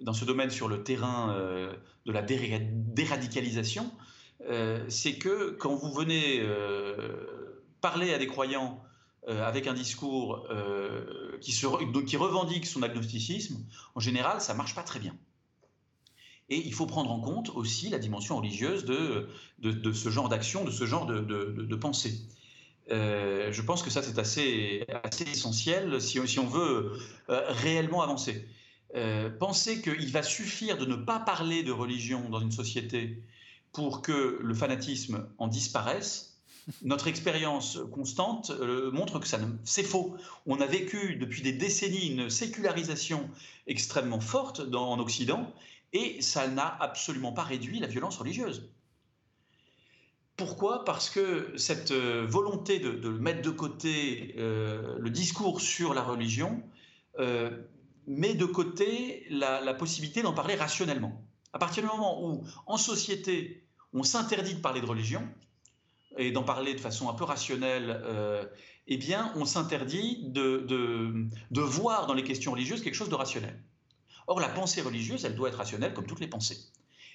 [0.00, 1.72] dans ce domaine sur le terrain euh,
[2.06, 3.90] de la déradicalisation,
[4.48, 8.82] euh, c'est que quand vous venez euh, parler à des croyants
[9.26, 10.46] avec un discours
[11.40, 15.16] qui, revendique son agnosticisme, en général, ça marche pas très bien.
[16.50, 19.26] Et il faut prendre en compte aussi la dimension religieuse de,
[19.62, 22.20] ce genre d'action, de ce genre de, pensée.
[22.90, 26.92] je pense que ça, c'est assez, essentiel si on veut
[27.28, 28.46] réellement avancer.
[28.94, 33.20] Euh, penser qu'il va suffire de ne pas parler de religion dans une société
[33.72, 36.38] pour que le fanatisme en disparaisse,
[36.82, 40.16] notre expérience constante euh, montre que ça c'est faux.
[40.46, 43.28] On a vécu depuis des décennies une sécularisation
[43.66, 45.52] extrêmement forte dans, en Occident
[45.92, 48.70] et ça n'a absolument pas réduit la violence religieuse.
[50.36, 50.84] Pourquoi?
[50.84, 56.62] Parce que cette euh, volonté de, mettre de côté le discours sur la religion
[58.06, 61.22] met de côté la, possibilité d'en parler rationnellement.
[61.52, 65.22] À partir du moment où, en société, on s'interdit de parler de religion
[66.16, 68.44] et d'en parler de façon un peu rationnelle, euh,
[68.86, 70.64] eh bien, on s'interdit de,
[71.50, 73.58] de, voir dans les questions religieuses quelque chose de rationnel.
[74.26, 76.58] Or, la pensée religieuse, elle doit être rationnelle comme toutes les pensées.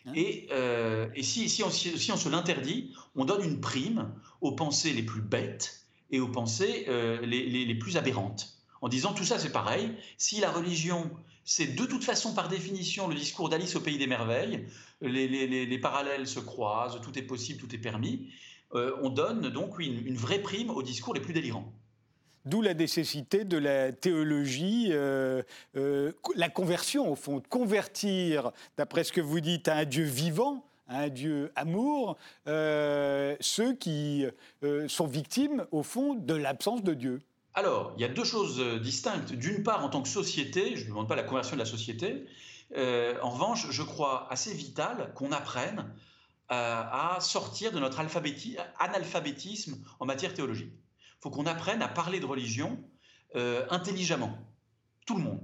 [0.06, 0.12] Hein?
[0.15, 4.54] Et, euh, et si, si, on, si, on, se l'interdit, on donne une prime aux
[4.54, 9.13] pensées les plus bêtes et aux pensées euh, les, les, les plus aberrantes en disant
[9.13, 9.91] tout ça c'est pareil.
[10.17, 11.09] Si la religion,
[11.43, 14.65] c'est de toute façon par définition le discours d'Alice au pays des merveilles,
[15.01, 18.29] les, parallèles se croisent, tout est possible, tout est permis,
[18.75, 21.71] euh, on donne donc une, vraie prime aux discours les plus délirants.
[22.45, 25.43] D'où la nécessité de la théologie, euh,
[25.75, 30.65] euh, la conversion au fond, convertir, d'après ce que vous dites, à un Dieu vivant,
[30.87, 34.25] à un Dieu amour, ceux qui
[34.87, 37.21] sont victimes au fond de l'absence de Dieu.
[37.55, 39.33] Alors, il y a deux choses euh, distinctes.
[39.33, 42.25] D'une part, en tant que société, je ne demande pas la conversion de la société.
[42.75, 45.91] Euh, en revanche, je crois assez vital qu'on apprenne
[46.51, 50.73] euh, à sortir de notre analphabétisme en matière théologique.
[50.73, 52.81] Il faut qu'on apprenne à parler de religion
[53.69, 54.35] intelligemment.
[55.05, 55.41] Tout le monde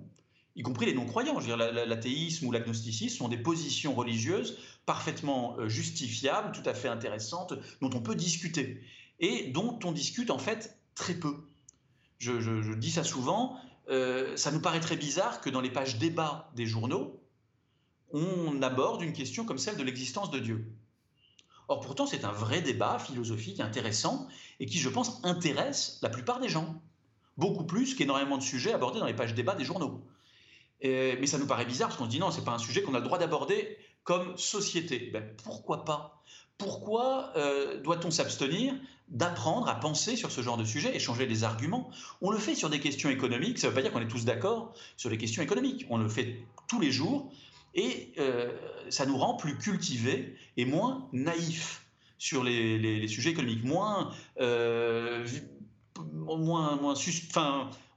[0.55, 1.37] y compris les non-croyants.
[1.39, 7.99] L'athéisme ou l'agnosticisme sont des positions religieuses parfaitement justifiables, tout à fait intéressantes, dont on
[7.99, 8.81] peut discuter
[9.19, 11.45] et dont on discute en fait très peu
[12.19, 16.49] je, dis ça souvent, euh, ça nous paraît très bizarre que dans les pages débat
[16.55, 17.19] des journaux,
[18.11, 20.71] on aborde une question comme celle de l'existence de Dieu.
[21.67, 24.27] Or pourtant, c'est un vrai débat philosophique intéressant
[24.59, 26.81] et qui, je pense, intéresse la plupart des gens.
[27.37, 30.01] Beaucoup plus qu'énormément de sujets abordés dans les pages débat des journaux.
[30.81, 32.93] mais ça nous paraît bizarre parce qu'on se dit non, c'est pas un sujet qu'on
[32.93, 35.09] a le droit d'aborder comme société.
[35.11, 36.23] Ben, pourquoi pas?
[36.57, 38.73] Pourquoi euh, doit-on s'abstenir
[39.09, 41.89] d'apprendre à penser sur ce genre de sujet, échanger des arguments?
[42.21, 44.25] On le fait sur des questions économiques, ça ne veut pas dire qu'on est tous
[44.25, 45.85] d'accord sur les questions économiques.
[45.89, 47.31] On le fait tous les jours
[47.73, 48.51] et euh,
[48.89, 51.85] ça nous rend plus cultivés et moins naïfs
[52.17, 55.27] sur les, sujets économiques, moins, euh,
[56.23, 56.95] moins,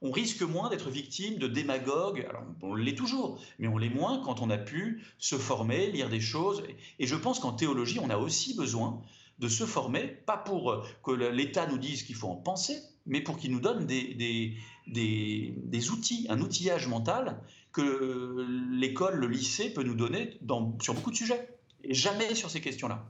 [0.01, 2.27] on risque moins d'être victime de démagogues.
[2.29, 6.09] Alors, on l'est toujours, mais on l'est moins quand on a pu se former, lire
[6.09, 6.63] des choses.
[6.99, 9.03] Et je pense qu'en théologie, on a aussi besoin
[9.39, 13.39] de se former, pas pour que l'État nous dise qu'il faut en penser, mais pour
[13.39, 14.57] qu'il nous donne des,
[14.87, 17.41] des, outils, un outillage mental
[17.73, 21.49] que l'école, le lycée peut nous donner dans, sur beaucoup de sujets,
[21.85, 23.07] et jamais sur ces questions-là.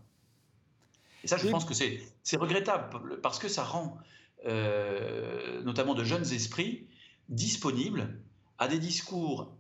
[1.25, 3.99] Et ça, je pense que c'est regrettable, parce que ça rend
[4.47, 6.87] euh, notamment de jeunes esprits,
[7.29, 8.21] disponibles
[8.59, 9.57] à des discours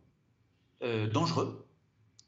[0.82, 1.66] euh, dangereux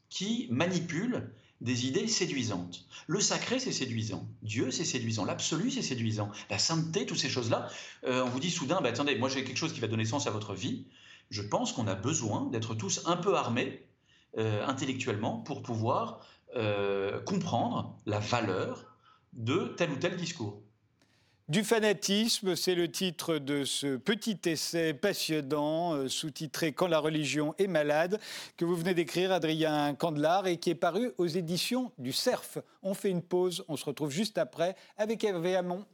[0.09, 2.85] qui manipulent des idées séduisantes.
[3.07, 4.27] Le sacré, c'est séduisant.
[4.41, 5.25] Dieu, c'est séduisant.
[5.25, 6.31] L'absolu, c'est séduisant.
[6.49, 7.69] La sainteté, toutes ces choses-là.
[8.03, 10.27] Euh, on vous dit soudain, bah, attendez, moi j'ai quelque chose qui va donner sens
[10.27, 10.87] à votre vie.
[11.29, 13.87] Je pense qu'on a besoin d'être tous un peu armés
[14.37, 16.25] intellectuellement pour pouvoir
[17.25, 18.97] comprendre la valeur
[19.33, 20.61] de tel ou tel discours.
[21.51, 27.53] Du fanatisme, c'est le titre de ce petit essai passionnant, euh, sous-titré Quand la religion
[27.57, 28.21] est malade,
[28.55, 32.59] que vous venez d'écrire, Adrien Candelard, et qui est paru aux éditions du CERF.
[32.83, 35.85] On fait une pause, on se retrouve juste après avec Hervé Hamon.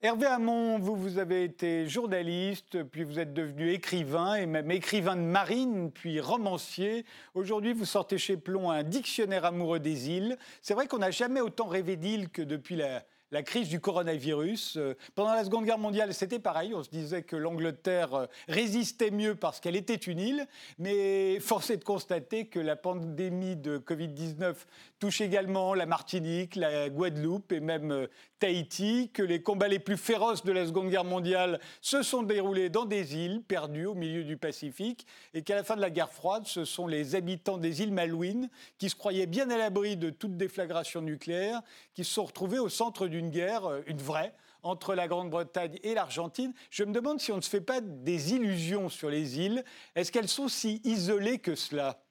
[0.00, 5.16] Hervé Hamon, vous, vous avez été journaliste, puis vous êtes devenu écrivain, et même écrivain
[5.16, 7.04] de marine, puis romancier.
[7.34, 10.38] Aujourd'hui, vous sortez chez Plomb un dictionnaire amoureux des îles.
[10.62, 13.02] C'est vrai qu'on n'a jamais autant rêvé d'îles que depuis la,
[13.42, 14.76] crise du coronavirus.
[14.76, 16.74] Euh, pendant la Seconde Guerre mondiale, c'était pareil.
[16.74, 20.46] On se disait que l'Angleterre euh, résistait mieux parce qu'elle était une île.
[20.78, 24.54] Mais force est de constater que la pandémie de Covid-19
[25.00, 28.06] touche également la Martinique, la Guadeloupe et même euh,
[28.38, 32.68] Tahiti, que les combats les plus féroces de la Seconde Guerre mondiale se sont déroulés
[32.68, 36.12] dans des îles perdues au milieu du Pacifique et qu'à la fin de la guerre
[36.12, 38.48] froide, ce sont les habitants des îles Malouines
[38.78, 41.62] qui se croyaient bien à l'abri de toute déflagration nucléaire
[41.94, 45.94] qui se sont retrouvés au centre d'une guerre, euh, une vraie, entre la Grande-Bretagne et
[45.94, 46.52] l'Argentine.
[46.70, 49.64] Je me demande si on ne se fait pas des illusions sur les îles.
[49.94, 52.02] Est-ce qu'elles sont si isolées que cela?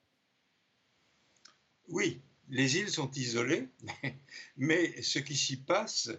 [1.90, 3.68] Oui, les îles sont isolées,
[4.58, 6.10] mais ce qui s'y passe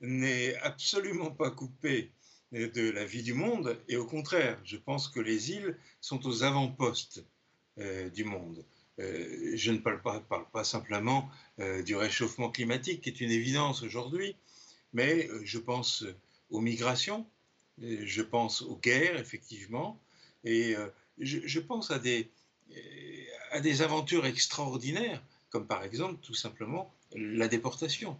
[0.00, 2.10] n'est absolument pas coupé
[2.52, 6.44] de la vie du monde, et au contraire, je pense que les îles sont aux
[6.44, 7.24] avant-postes
[7.78, 8.64] euh, du monde.
[9.00, 14.34] Euh, je ne parle pas, simplement euh, du réchauffement climatique, qui est une évidence aujourd'hui,
[14.92, 16.04] mais je pense
[16.50, 17.26] aux migrations,
[17.78, 20.00] je pense aux guerres, effectivement,
[20.42, 20.74] et
[21.18, 28.18] je, pense à des aventures extraordinaires comme par exemple tout simplement la déportation.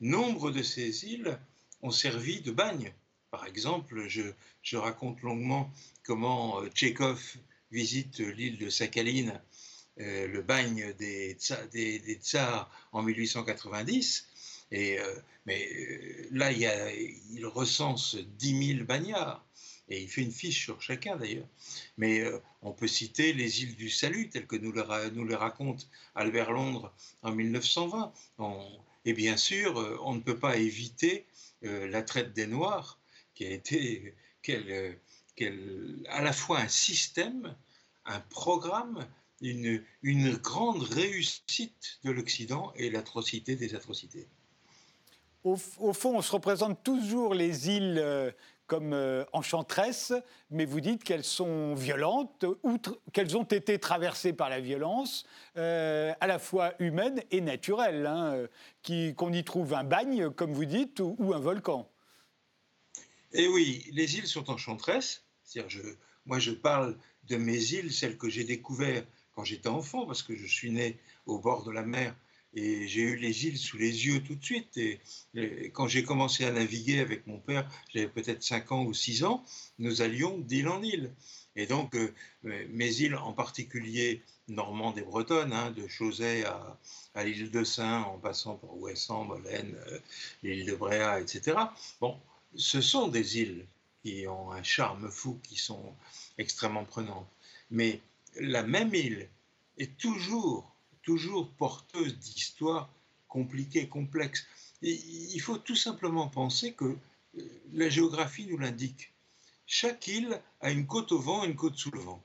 [0.00, 1.38] Nombre de ces îles
[1.82, 2.92] ont servi de bagne.
[3.30, 5.70] Par exemple, je, raconte longuement
[6.04, 7.36] comment euh, Tchékov
[7.70, 9.40] visite l'île de Sakhaline,
[10.00, 11.36] euh, le bagne des,
[12.20, 14.28] tsars en 1890.
[14.70, 15.14] Et, euh,
[15.46, 15.68] mais
[16.30, 19.44] là, il, il recense 10 000 bagnards
[19.88, 21.48] et il fait une fiche sur chacun d'ailleurs.
[21.96, 25.88] Mais euh, on peut citer les îles du Salut, telles que nous les, nous raconte
[26.14, 28.12] Albert Londres en 1920.
[29.04, 31.26] et bien sûr, euh, on ne peut pas éviter
[31.64, 32.98] euh, la traite des Noirs,
[33.34, 34.14] qui a été
[36.08, 37.54] à la fois un système,
[38.06, 39.06] un programme,
[39.40, 39.82] une,
[40.36, 44.26] grande réussite de l'Occident et l'atrocité des atrocités.
[45.42, 48.34] Au, fond, on se représente toujours les îles
[48.66, 50.12] comme euh, enchanteresses,
[50.50, 52.44] mais vous dites qu'elles sont violentes,
[53.12, 58.46] qu'elles ont été traversées par la violence, euh, à la fois humaine et naturelle, hein,
[59.16, 61.90] qu'on y trouve un bagne, comme vous dites, ou, un volcan.
[63.32, 65.24] Eh oui, les îles sont enchanteresses.
[66.26, 70.34] Moi, je parle de mes îles, celles que j'ai découvertes quand j'étais enfant, parce que
[70.36, 72.14] je suis né au bord de la mer
[72.54, 74.76] et j'ai eu les îles sous les yeux tout de suite.
[74.76, 75.00] Et,
[75.72, 79.44] quand j'ai commencé à naviguer avec mon père, j'avais peut-être 5 ans ou 6 ans,
[79.78, 81.12] nous allions d'île en île.
[81.56, 82.12] Et donc, euh,
[82.42, 88.18] mes îles, en particulier normandes et bretonnes, hein, de Chausey à, l'île de Saint, en
[88.18, 89.98] passant par Ouessant, Molène, euh,
[90.42, 91.56] l'île de Bréa, etc.
[92.00, 92.18] Bon,
[92.54, 93.66] ce sont des îles
[94.02, 95.94] qui ont un charme fou, qui sont
[96.38, 97.28] extrêmement prenantes.
[97.70, 98.00] Mais
[98.36, 99.28] la même île
[99.78, 100.73] est toujours
[101.04, 102.90] toujours porteuse d'histoires
[103.28, 104.46] compliquées, complexes.
[104.82, 109.12] il faut tout simplement penser que euh, la géographie nous l'indique.
[109.66, 112.22] Chaque île a une côte au vent et une côte sous le vent.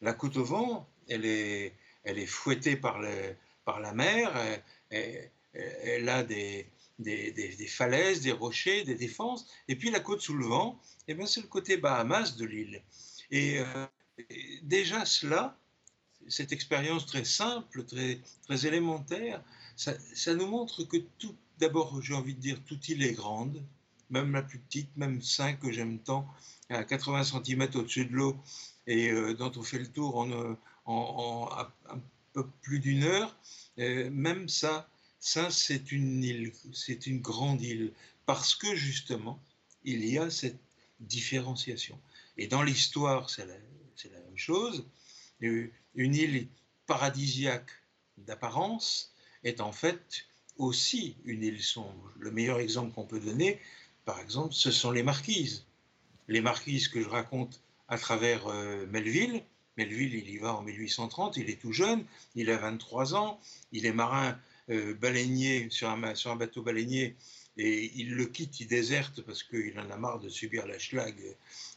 [0.00, 3.00] La côte au vent, elle est, elle est fouettée par,
[3.64, 4.34] par la mer,
[4.90, 6.66] elle, elle a des,
[7.00, 9.46] des, des, falaises, des rochers, des défenses.
[9.68, 12.82] Et puis la côte sous le vent, eh ben, c'est le côté Bahamas de l'île.
[13.30, 13.86] Et euh,
[14.62, 15.56] déjà cela,
[16.28, 19.42] cette expérience très simple, très, très élémentaire,
[19.76, 19.94] ça,
[20.34, 23.62] nous montre que tout, d'abord, j'ai envie de dire, toute île est grande,
[24.10, 26.28] même la plus petite, même 5 que j'aime tant,
[26.68, 28.36] à 80 cm au-dessus de l'eau,
[28.86, 30.54] et euh, dont on fait le tour en, euh,
[30.86, 32.00] un
[32.32, 33.36] peu plus d'une heure,
[33.76, 37.92] même ça, ça c'est une île, c'est une grande île,
[38.26, 39.40] parce que justement,
[39.84, 40.58] il y a cette
[41.00, 41.98] différenciation.
[42.36, 44.86] Et dans l'histoire, c'est la, même chose.
[45.94, 46.48] Une île
[46.86, 47.70] paradisiaque
[48.18, 49.12] d'apparence
[49.44, 50.26] est en fait
[50.56, 52.12] aussi une île sombre.
[52.18, 53.58] Le meilleur exemple qu'on peut donner,
[54.04, 55.64] par exemple, ce sont les marquises.
[56.28, 59.42] Les marquises que je raconte à travers euh, Melville.
[59.76, 63.40] Melville, il y va en 1830, il est tout jeune, il a 23 ans,
[63.72, 67.16] il est marin euh, baleinier sur un, bateau baleinier
[67.56, 71.14] et il le quitte, il déserte parce qu'il en a marre de subir la schlag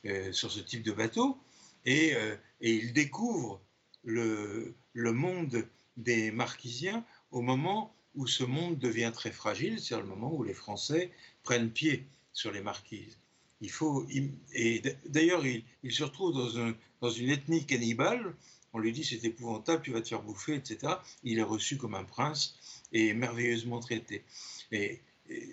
[0.06, 1.38] euh, sur ce type de bateau,
[1.86, 2.15] et
[2.62, 3.60] il découvre
[4.04, 10.34] le, monde des Marquisiens au moment où ce monde devient très fragile, c'est le moment
[10.34, 11.12] où les Français
[11.44, 13.18] prennent pied sur les Marquises.
[13.62, 14.06] Il faut,
[14.54, 18.36] et d'ailleurs, il, il, se retrouve dans, un, dans une ethnie cannibale.
[18.74, 20.96] On lui dit c'est épouvantable, tu vas te faire bouffer, etc.
[21.24, 22.56] Il est reçu comme un prince
[22.92, 24.24] et merveilleusement traité.
[24.72, 25.02] Et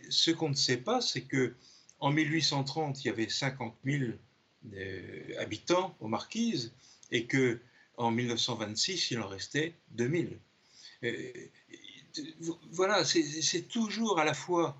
[0.09, 1.55] ce qu'on ne sait pas, c'est que
[2.01, 4.13] en 1830, il y avait 50 000
[4.75, 6.73] euh, habitants aux Marquises
[7.11, 7.61] et que
[8.01, 10.39] en 1926, il en restait 2000.
[11.05, 11.33] Euh,
[12.73, 14.77] voilà, c'est toujours à la fois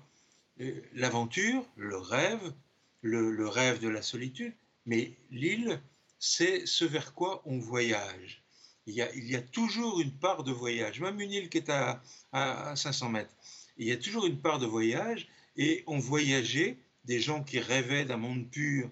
[0.59, 2.53] euh, l'aventure, le rêve,
[3.01, 4.53] le, rêve de la solitude,
[4.85, 5.81] mais l'île,
[6.19, 8.43] c'est ce vers quoi on voyage.
[8.87, 12.01] Il y, a, toujours une part de voyage, même une île qui est à,
[12.33, 13.33] à 500 mètres
[13.81, 18.05] il y a toujours une part de voyage, et on voyageait des gens qui rêvaient
[18.05, 18.89] d'un monde pur,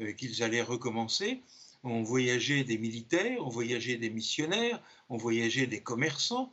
[0.00, 1.40] euh, qu'ils allaient recommencer,
[1.84, 6.52] on voyageait des militaires, on voyageait des missionnaires, on voyageait des commerçants,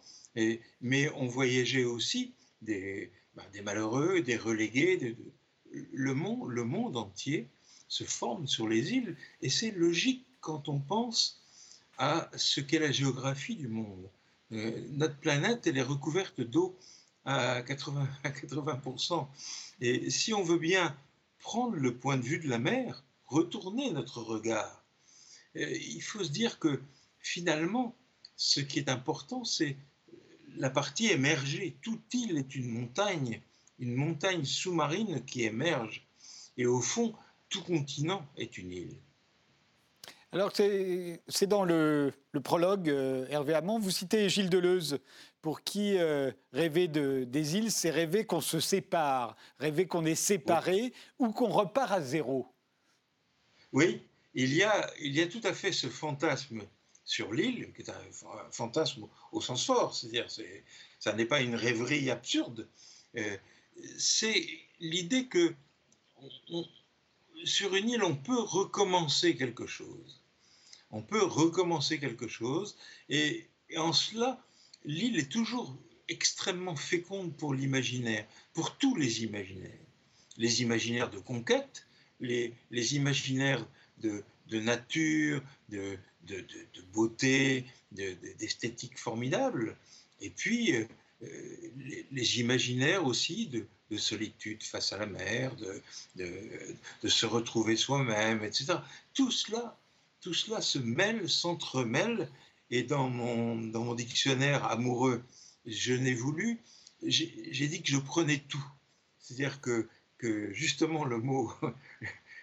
[0.81, 3.11] mais on voyageait aussi des,
[3.53, 5.15] des malheureux, des relégués.
[5.71, 7.47] le, monde, entier
[7.87, 11.41] se forme sur les îles, et c'est logique quand on pense
[11.97, 14.09] à ce qu'est la géographie du monde.
[14.53, 16.77] Euh, notre planète, elle est recouverte d'eau
[17.25, 19.27] à 80, à 80%.
[19.81, 20.95] Et si on veut bien
[21.39, 24.80] prendre le point de vue de la mer, retourner notre regard,
[25.55, 26.81] il faut se dire que
[27.19, 27.95] finalement,
[28.35, 29.77] ce qui est important, c'est
[30.57, 31.77] la partie émergée.
[31.81, 33.41] Toute île est une montagne,
[33.79, 36.07] une montagne sous-marine qui émerge.
[36.57, 37.13] Et au fond,
[37.49, 38.97] tout continent est une île.
[40.33, 44.99] Alors, c'est dans le, prologue, euh, Hervé Hamon, vous citez Gilles Deleuze,
[45.41, 50.15] pour qui euh, rêver de, des îles, c'est rêver qu'on se sépare, rêver qu'on est
[50.15, 52.47] séparé ou qu'on repart à zéro.
[53.73, 54.01] Oui,
[54.33, 56.63] il y, a, tout à fait ce fantasme
[57.03, 60.27] sur l'île, qui est un fantasme au sens fort, c'est-à-dire
[60.99, 62.67] ça n'est pas une rêverie absurde,
[63.17, 63.37] euh,
[63.97, 64.47] c'est
[64.79, 65.53] l'idée que
[67.43, 70.21] sur une île, on peut recommencer quelque chose
[70.91, 72.77] on peut recommencer quelque chose.
[73.09, 74.43] Et, en cela,
[74.83, 75.75] l'île est toujours
[76.09, 79.85] extrêmement féconde pour l'imaginaire, pour tous les imaginaires.
[80.37, 81.87] Les imaginaires de conquête,
[82.19, 82.53] les,
[82.95, 83.65] imaginaires
[84.01, 85.97] de, nature, de,
[86.93, 89.75] beauté, d'esthétique formidable,
[90.19, 90.85] et puis euh,
[92.11, 93.65] les, imaginaires aussi de,
[93.97, 95.55] solitude face à la mer,
[96.15, 98.75] de, se retrouver soi-même, etc.
[99.13, 99.77] Tout cela
[100.21, 102.29] tout cela se mêle, s'entremêle,
[102.69, 105.23] et dans mon, dictionnaire amoureux,
[105.65, 106.59] je n'ai voulu,
[107.03, 108.63] j'ai dit que je prenais tout.
[109.19, 109.89] C'est-à-dire que
[110.53, 111.51] justement le mot,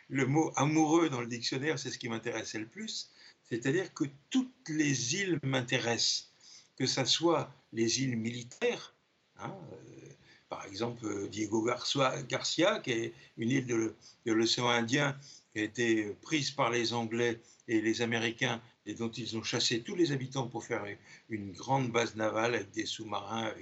[0.09, 3.11] le mot amoureux dans le dictionnaire, c'est ce qui m'intéressait le plus.
[3.49, 6.31] C'est-à-dire que toutes les îles m'intéressent,
[6.77, 8.94] que ce soit les îles militaires,
[9.38, 10.09] hein, euh,
[10.48, 15.19] par exemple Diego Garcia, qui est une île de l'océan Indien
[15.52, 19.83] qui a été prise par les Anglais et les Américains et dont ils ont chassé
[19.83, 20.85] tous les habitants pour faire
[21.29, 23.52] une grande base navale avec des sous-marins,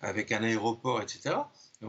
[0.00, 1.36] avec un, aéroport, etc.
[1.82, 1.88] Euh,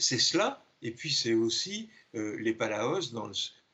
[0.00, 0.63] c'est cela.
[0.84, 3.16] Et puis c'est aussi euh, les Palaos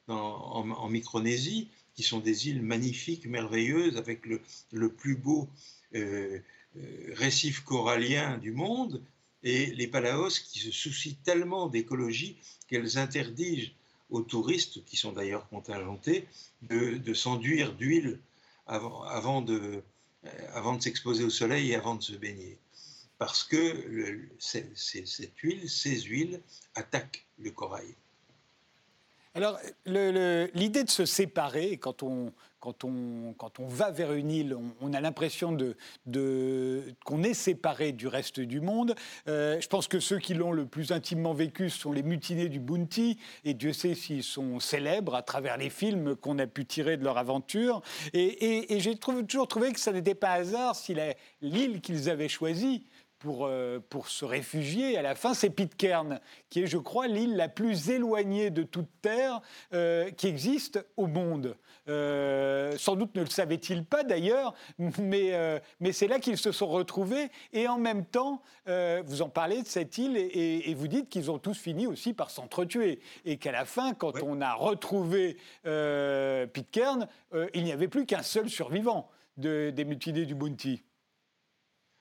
[0.09, 5.49] en, Micronésie qui sont des îles magnifiques, merveilleuses, avec le, plus beau
[5.95, 6.39] euh,
[6.77, 9.03] euh, récif corallien du monde,
[9.43, 12.37] et les Palaos qui se soucient tellement d'écologie
[12.69, 13.71] qu'elles interdisent
[14.09, 16.27] aux touristes, qui sont d'ailleurs contingentés,
[16.63, 18.21] de, s'enduire d'huile
[18.67, 19.83] avant de
[20.81, 22.59] s'exposer au soleil et avant de se baigner.
[23.21, 26.41] Parce que cette huile, ces huiles,
[26.75, 27.95] attaquent le corail.
[29.35, 34.57] Alors, l'idée de se séparer, quand on, quand on, quand on va vers une île,
[34.81, 35.77] on, a l'impression de
[37.05, 38.95] qu'on est séparé du reste du monde.
[39.29, 42.59] Euh, je pense que ceux qui l'ont le plus intimement vécu sont les mutinés du
[42.59, 46.97] Bounty, et Dieu sait s'ils sont célèbres à travers les films qu'on a pu tirer
[46.97, 47.83] de leur aventure.
[48.14, 50.97] Et, et j'ai toujours trouvé que ça n'était pas hasard si
[51.43, 52.87] l'île qu'ils avaient choisie
[53.21, 54.99] pour, euh, pour se réfugier.
[54.99, 58.89] À la fin, c'est Pitcairn, qui est, je crois, l'île la plus éloignée de toute
[59.03, 59.41] terre
[59.73, 61.57] euh, qui existe au monde.
[61.89, 66.66] Euh, sans doute ne le savait-il pas d'ailleurs, mais, mais c'est là qu'ils se sont
[66.66, 67.31] retrouvés.
[67.53, 71.39] Et en même temps, vous en parlez de cette île et, vous dites qu'ils ont
[71.39, 73.01] tous fini aussi par s'entretuer.
[73.25, 77.07] Et qu'à la fin, quand on a retrouvé Pitcairn,
[77.55, 80.83] il n'y avait plus qu'un seul survivant de, des mutinés du Bounty.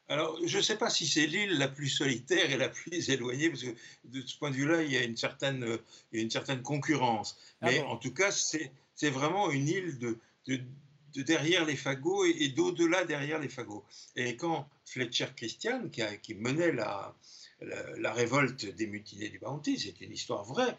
[0.09, 3.49] Alors, je ne sais pas si c'est l'île la plus solitaire et la plus éloignée,
[3.49, 5.77] parce que de ce point de vue-là, il y a une certaine,
[6.11, 7.37] une certaine concurrence.
[7.61, 12.49] Ah Mais en tout cas, c'est vraiment une île de, de, derrière les fagots et,
[12.49, 13.85] d'au-delà derrière les fagots.
[14.15, 17.15] Et quand Fletcher Christian, qui, a, qui menait la,
[17.61, 20.75] la, révolte des mutinés du Bounty, c'est une histoire vraie,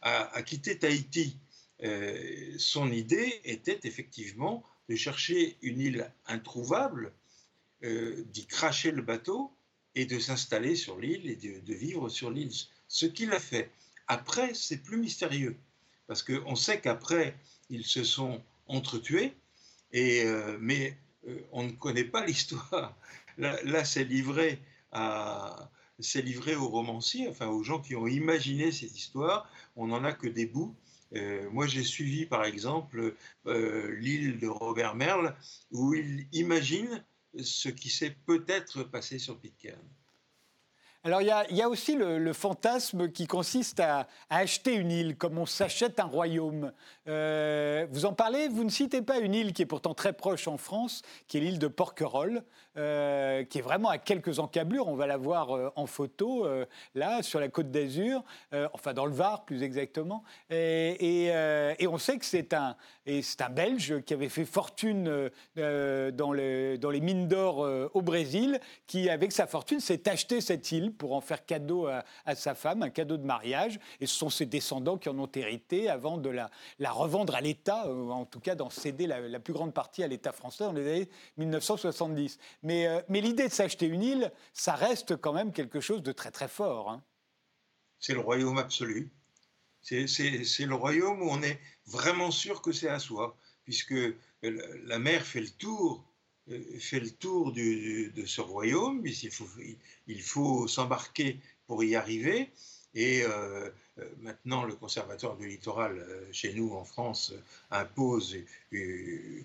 [0.00, 1.36] a, quitté Tahiti,
[1.82, 7.12] euh, son idée était effectivement de chercher une île introuvable
[7.82, 9.50] euh, d'y cracher le bateau
[9.94, 12.52] et de s'installer sur l'île et de, vivre sur l'île.
[12.88, 13.70] Ce qu'il a fait.
[14.06, 15.56] Après, c'est plus mystérieux,
[16.06, 17.34] parce qu'on sait qu'après,
[17.70, 19.32] ils se sont entretués,
[19.92, 20.94] et, euh, mais
[21.26, 22.94] euh, on ne connaît pas l'histoire.
[23.38, 24.58] Là, c'est livré
[24.92, 25.70] à,
[26.00, 29.50] c'est livré aux romanciers, enfin aux gens qui ont imaginé cette histoire.
[29.74, 30.74] On n'en a que des bouts.
[31.50, 33.14] moi, j'ai suivi, par exemple,
[33.46, 35.34] l'île de Robert Merle,
[35.70, 37.02] où il imagine
[37.38, 39.80] ce qui s'est peut-être passé sur Pitcairn.
[41.02, 45.46] Alors il y, a aussi le, fantasme qui consiste à, acheter une île comme on
[45.46, 46.72] s'achète un royaume.
[47.08, 50.46] Euh, vous en parlez, vous ne citez pas une île qui est pourtant très proche
[50.46, 52.44] en France, qui est l'île de Porquerolles,
[52.80, 54.88] euh, qui est vraiment à quelques encablures.
[54.88, 56.46] On va la voir euh, en photo
[56.94, 58.24] là sur la côte d'Azur,
[58.72, 60.24] enfin dans le Var plus exactement.
[60.50, 61.30] Et,
[61.90, 62.76] on sait que c'est un,
[63.06, 66.32] un Belge qui avait fait fortune dans, dans
[66.90, 71.20] les mines d'or au Brésil, qui avec sa fortune s'est acheté cette île pour en
[71.20, 73.78] faire cadeau à, sa femme, un cadeau de mariage.
[74.00, 76.50] Et ce sont ses descendants qui en ont hérité avant de la,
[76.90, 80.32] revendre à l'État, euh, en tout cas d'en céder la, plus grande partie à l'État
[80.32, 81.08] français dans les années
[81.38, 82.38] 1970.
[82.62, 86.12] Mais, euh, mais l'idée de s'acheter une île, ça reste quand même quelque chose de
[86.12, 86.90] très très fort.
[86.90, 87.02] Hein.
[87.98, 89.10] C'est le royaume absolu.
[89.82, 93.94] C'est le royaume où on est vraiment sûr que c'est à soi, puisque
[94.42, 96.04] la mer fait le tour
[96.50, 99.48] euh, fait le tour de ce royaume, faut,
[100.06, 102.50] il faut s'embarquer pour y arriver.
[102.94, 107.32] Et euh, euh, maintenant, le conservatoire du littoral, chez nous en France,
[107.70, 108.36] impose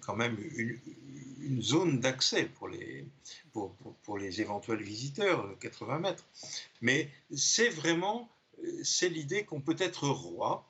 [0.02, 3.06] quand même une, zone d'accès pour les,
[3.54, 6.26] pour, les éventuels visiteurs, 80 mètres.
[6.82, 8.30] Mais c'est vraiment,
[8.84, 10.68] c'est l'idée qu'on peut être roi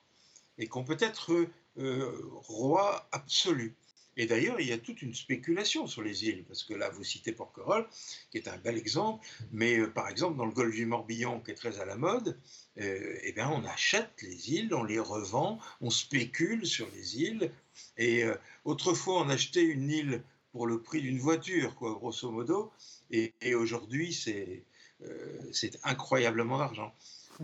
[0.57, 1.47] et qu'on peut être
[1.78, 3.73] roi absolu.
[4.18, 7.03] Et d'ailleurs, il y a toute une spéculation sur les îles, parce que là, vous
[7.03, 7.86] citez Porquerolles,
[8.32, 11.51] qui est un bel exemple, mais euh, par exemple, dans le golfe du Morbihan, qui
[11.51, 12.39] est très à la mode,
[12.80, 17.51] euh, eh bien, on achète les îles, on les revend, on spécule sur les îles.
[17.97, 22.72] Et euh, autrefois, on achetait une île pour le prix d'une voiture, quoi, grosso modo,
[23.11, 24.63] et, aujourd'hui, c'est
[25.51, 26.95] c'est incroyablement d'argent.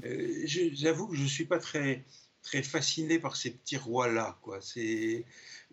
[0.01, 2.03] J'avoue que je ne suis pas très,
[2.43, 4.37] très fasciné par ces petits rois-là.
[4.41, 4.59] Quoi.
[4.61, 5.25] C'est,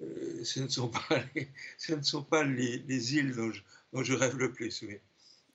[0.03, 1.49] euh, ce, ne sont pas les,
[1.79, 3.63] ce ne sont pas les, les îles dont je,
[3.93, 4.83] dont je, rêve le plus.
[4.83, 4.99] Oui.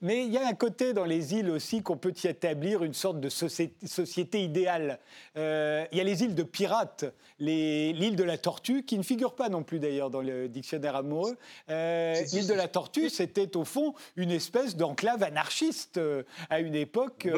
[0.04, 2.94] Mais il y a un côté dans les îles aussi qu'on peut y établir une
[2.94, 5.00] sorte de société, idéale.
[5.38, 7.06] Euh, il y a les îles de pirates,
[7.40, 11.38] l'île de la Tortue, qui ne figure pas non plus d'ailleurs dans le dictionnaire amoureux.
[11.70, 16.76] Euh, l'île de la Tortue, c'était au fond une espèce d'enclave anarchiste euh, à une
[16.76, 17.30] époque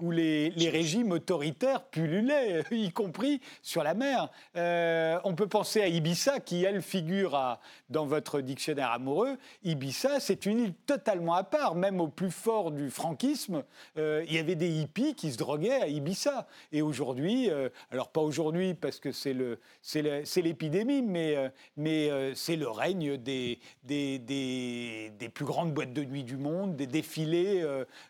[0.00, 4.30] où les, les, régimes autoritaires pullulaient, y compris sur la mer.
[4.54, 7.60] on peut penser à Ibiza, qui elle figure à,
[7.90, 9.36] dans votre dictionnaire amoureux.
[9.64, 13.64] Ibiza, c'est une île totalement à part, même au plus fort du franquisme,
[13.96, 16.46] il y avait des hippies qui se droguaient à Ibiza.
[16.72, 17.50] Et aujourd'hui,
[17.90, 25.28] alors pas aujourd'hui parce que c'est l'épidémie, mais, mais c'est le règne des, des, des,
[25.28, 27.64] plus grandes boîtes de nuit du monde, des défilés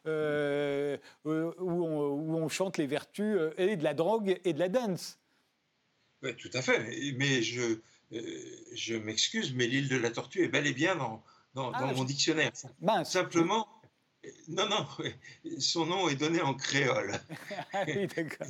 [0.04, 0.10] où
[1.24, 5.18] on, où, on, chante les vertus et de la drogue et de la dance.
[6.22, 7.12] Oui, tout à fait.
[7.16, 7.78] Mais je,
[8.72, 11.22] je m'excuse, mais l'île de la Tortue est bel et bien dans,
[11.54, 12.52] dans, ah, mon dictionnaire.
[13.04, 13.68] Simplement,
[14.48, 14.86] non, non,
[15.58, 17.12] son nom est donné en créole.
[17.72, 18.46] ah oui, d'accord.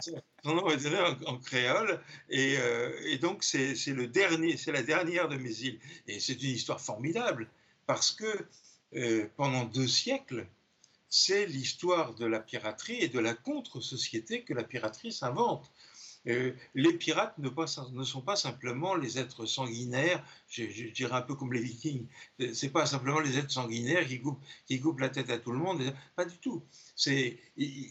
[0.44, 2.56] son nom est donné en, créole, et,
[3.04, 5.80] et donc c'est le dernier, c'est la dernière de mes îles.
[6.06, 7.48] Et c'est une histoire formidable
[7.86, 8.46] parce que
[9.36, 10.46] pendant deux siècles,
[11.08, 15.70] c'est l'histoire de la piraterie et de la contre-société que la piraterie s'invente.
[16.28, 17.48] Euh, les pirates ne,
[18.04, 22.06] sont pas simplement les êtres sanguinaires, je, dirais un peu comme les vikings,
[22.52, 24.20] c'est pas simplement les êtres sanguinaires qui
[24.80, 25.82] coupent, la tête à tout le monde,
[26.16, 26.62] pas du tout.
[26.96, 27.38] C'est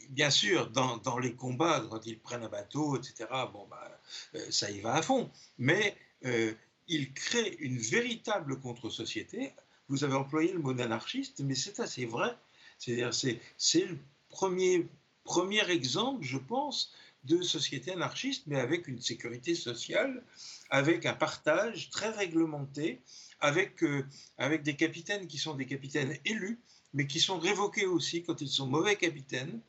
[0.09, 3.99] bien sûr dans, les combats, quand ils prennent un bateau, etc., bon, bah,
[4.35, 6.53] euh, ça y va à fond, mais euh,
[6.87, 9.53] ils créent une véritable contre-société.
[9.89, 12.37] Vous avez employé le mot anarchiste, mais c'est assez vrai
[12.77, 13.97] c'est-à-dire, c'est le
[14.29, 14.87] premier,
[15.23, 16.93] premier exemple, je pense,
[17.23, 20.23] de société anarchiste, mais avec une sécurité sociale,
[20.69, 23.01] avec un partage très réglementé,
[23.39, 24.05] avec, euh,
[24.37, 26.59] avec des capitaines qui sont des capitaines élus,
[26.93, 29.59] mais qui sont révoqués aussi quand ils sont mauvais capitaines,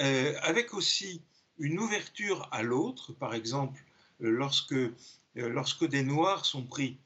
[0.00, 1.22] euh, avec aussi
[1.58, 3.84] une ouverture à l'autre, par exemple,
[4.20, 4.92] lorsque, euh,
[5.34, 6.98] lorsque des Noirs sont pris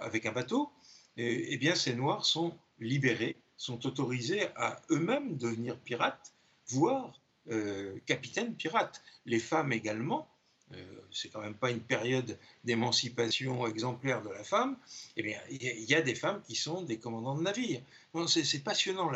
[0.00, 0.70] avec un bateau,
[1.16, 6.32] eh bien ces Noirs sont libérés sont autorisés à eux-mêmes devenir pirates,
[6.68, 7.20] voire
[7.50, 9.02] euh, capitaines pirates.
[9.26, 10.28] Les femmes également,
[10.74, 10.76] euh,
[11.12, 14.76] c'est quand même pas une période d'émancipation exemplaire de la femme,
[15.16, 17.82] eh bien, il y, a des femmes qui sont des commandants de navires.
[18.28, 19.10] c'est passionnant,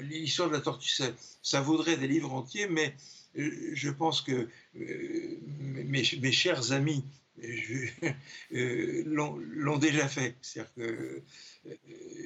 [0.00, 1.02] l'histoire de la tortue,
[1.42, 2.94] ça, vaudrait des livres entiers, mais
[3.38, 7.04] euh, je pense que mes, mes, chers amis
[8.50, 10.36] l'ont déjà fait.
[10.40, 11.22] C'est-à-dire que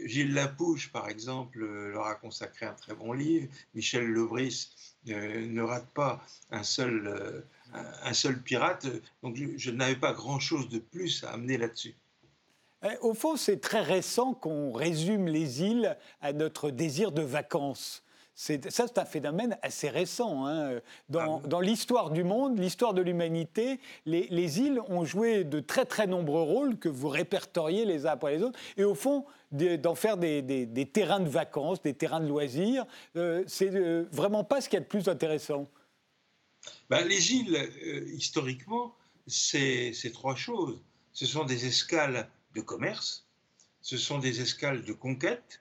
[0.04, 3.48] Gilles Lapouche, par exemple, leur a consacré un très bon livre.
[3.74, 4.68] Michel Lebris
[5.08, 7.40] euh, ne rate pas un seul, euh,
[8.02, 8.86] un seul pirate.
[9.22, 11.94] Donc je, n'avais pas grand-chose de plus à amener là-dessus.
[12.82, 18.02] Eh, au fond, c'est très récent qu'on résume les îles à notre désir de vacances
[18.40, 20.46] ça, c'est un phénomène assez récent.
[20.46, 20.80] Hein.
[21.10, 26.06] Dans, ah l'histoire du monde, l'histoire de l'humanité, les, îles ont joué de très très
[26.06, 28.58] nombreux rôles que vous répertoriez les uns après les autres.
[28.78, 32.86] Et au fond, d'en faire des, terrains de vacances, des terrains de loisirs,
[33.16, 35.70] euh, c'est euh, vraiment pas ce qu'il y a de plus intéressant.
[36.88, 40.82] Ben, les îles, euh, historiquement, c'est trois choses.
[41.12, 43.26] Ce sont des escales de commerce,
[43.82, 45.60] ce sont des escales de conquête,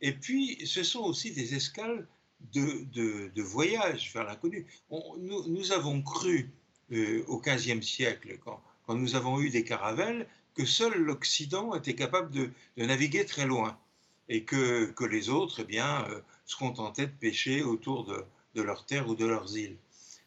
[0.00, 2.06] et puis, ce sont aussi des escales
[2.52, 4.66] de, voyage vers l'inconnu.
[4.90, 6.50] Nous, avons cru
[6.92, 8.60] euh, au XVe siècle, quand,
[8.94, 13.78] nous avons eu des caravelles, que seul l'Occident était capable de, naviguer très loin
[14.28, 19.08] et que, les autres eh bien, euh, se contentaient de pêcher autour de, leurs terres
[19.08, 19.76] ou de leurs îles.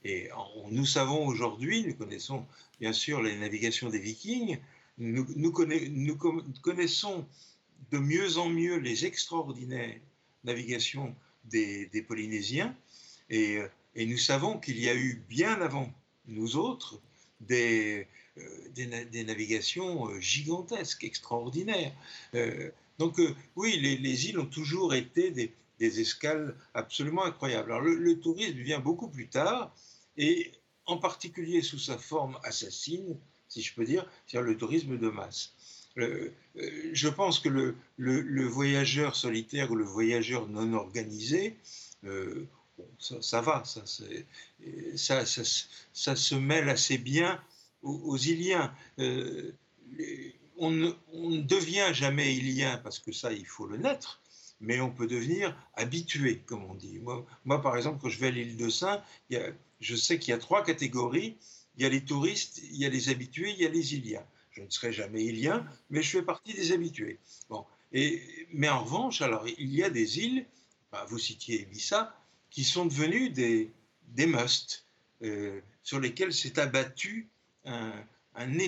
[0.05, 0.30] Et
[0.72, 2.45] nous savons aujourd'hui, nous connaissons
[2.80, 4.59] bien sûr les navigations des vikings,
[4.97, 5.51] nous
[6.61, 7.26] connaissons
[7.91, 9.99] de mieux en mieux les extraordinaires
[10.43, 11.15] navigations
[11.45, 12.75] des, Polynésiens.
[13.30, 13.59] Et,
[13.95, 15.91] nous savons qu'il y a eu bien avant
[16.27, 17.01] nous autres
[17.41, 18.07] des,
[18.38, 21.93] euh, navigations euh, gigantesques, extraordinaires.
[22.36, 23.19] Euh, donc
[23.55, 27.71] oui, les, îles ont toujours été des, escales absolument incroyables.
[27.71, 29.73] Alors le, tourisme vient beaucoup plus tard,
[30.17, 30.51] et
[30.86, 33.17] en particulier sous sa forme assassine,
[33.47, 35.53] si je peux dire, c'est-à-dire le tourisme de masse.
[36.02, 36.32] Euh,
[36.93, 37.50] je pense que
[37.97, 41.56] le, voyageur solitaire ou le voyageur non organisé,
[42.06, 42.47] euh,
[43.00, 43.86] ça, va, ça,
[46.16, 47.41] se mêle assez bien
[47.82, 48.74] aux, Iliens.
[49.00, 49.52] Euh,
[50.58, 50.91] on, ne,
[51.41, 54.22] devient jamais Ilien parce que ça, il faut le naître,
[54.60, 57.00] mais on peut devenir habitué, comme on dit.
[57.00, 59.02] Moi, par exemple, quand je vais à l'île de Saint,
[59.80, 61.38] je sais qu'il y a trois catégories.
[61.78, 64.26] Il y a les touristes, il y a les habitués, il y a les Iliens
[64.60, 67.20] je ne serai jamais ilien, mais je fais partie des habitués.
[67.49, 67.66] Bon.
[67.93, 70.45] Et, mais en revanche, alors, il y a des îles,
[70.91, 72.14] bah, vous citiez Ibiza,
[72.49, 73.72] qui sont devenues des,
[74.10, 74.86] des musts,
[75.24, 77.28] euh, sur lesquelles s'est abattu
[77.66, 77.93] un,
[78.38, 78.62] une,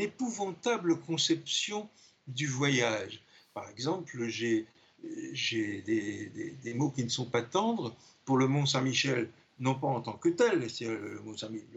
[0.00, 1.88] épouvantable conception
[2.28, 3.22] du voyage.
[3.52, 4.66] Par exemple, j'ai
[5.02, 7.96] des, des, des, mots qui ne sont pas tendres.
[8.24, 10.60] Pour le Mont Saint-Michel, non pas en tant que tel.
[10.80, 11.20] Le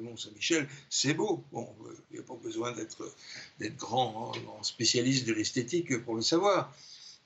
[0.03, 1.43] Mont Saint-Michel, c'est beau.
[1.51, 1.67] Bon,
[2.11, 3.13] il n'y a pas besoin d'être
[3.77, 6.73] grand, grand, spécialiste de l'esthétique pour le savoir.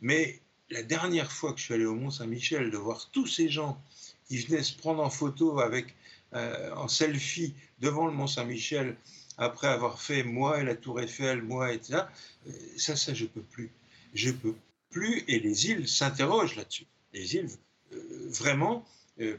[0.01, 0.39] Mais
[0.69, 3.81] la dernière fois que je suis allé au Mont-Saint-Michel, de voir tous ces gens
[4.27, 5.95] qui venaient se prendre en photo avec,
[6.33, 8.95] euh, en selfie devant le Mont-Saint-Michel,
[9.37, 12.03] après avoir fait moi et la Tour Eiffel, moi, etc.,
[12.47, 13.71] euh, ça, ça, je peux plus.
[14.13, 14.55] Je peux
[14.89, 16.85] plus, et les îles s'interrogent là-dessus.
[17.13, 17.49] Les îles,
[17.93, 18.85] euh, vraiment,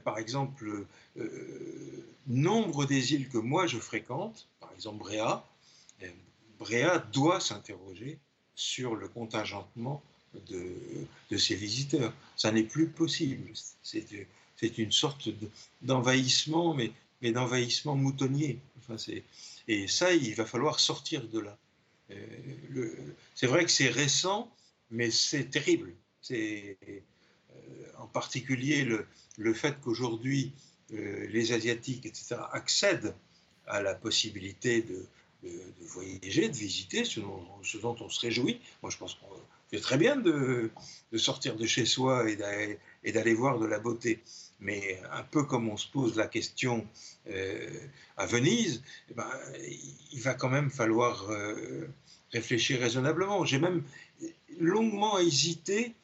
[0.04, 0.86] par exemple,
[2.26, 5.44] nombre des îles que moi je fréquente, par exemple Bréa,
[6.58, 8.18] Bréa doit s'interroger
[8.54, 10.02] sur le contingentement
[10.48, 12.12] de, ses visiteurs.
[12.36, 13.50] Ça n'est plus possible.
[13.82, 15.28] C'est une sorte
[15.82, 16.92] d'envahissement, mais,
[17.32, 18.58] d'envahissement moutonnier.
[18.78, 18.96] Enfin,
[19.66, 21.56] et ça, il va falloir sortir de là.
[22.10, 22.96] Euh,
[23.34, 24.50] c'est vrai que c'est récent,
[24.90, 25.94] mais c'est terrible.
[26.20, 27.00] C'est euh,
[27.98, 29.06] en particulier le,
[29.38, 30.52] le fait qu'aujourd'hui
[30.92, 33.14] euh, les Asiatiques, etc., accèdent
[33.66, 35.06] à la possibilité de,
[35.42, 38.60] de, voyager, de visiter, ce dont, on se réjouit.
[38.82, 39.26] Moi, je pense qu'on
[39.70, 40.70] fait très bien de,
[41.12, 44.22] de sortir de chez soi et d'aller voir de la beauté.
[44.60, 46.86] Mais un peu comme on se pose la question
[47.30, 47.70] euh,
[48.16, 49.28] à Venise, eh ben,
[50.12, 51.88] il va quand même falloir euh,
[52.30, 53.44] réfléchir raisonnablement.
[53.44, 53.82] J'ai même
[54.58, 55.94] longuement hésité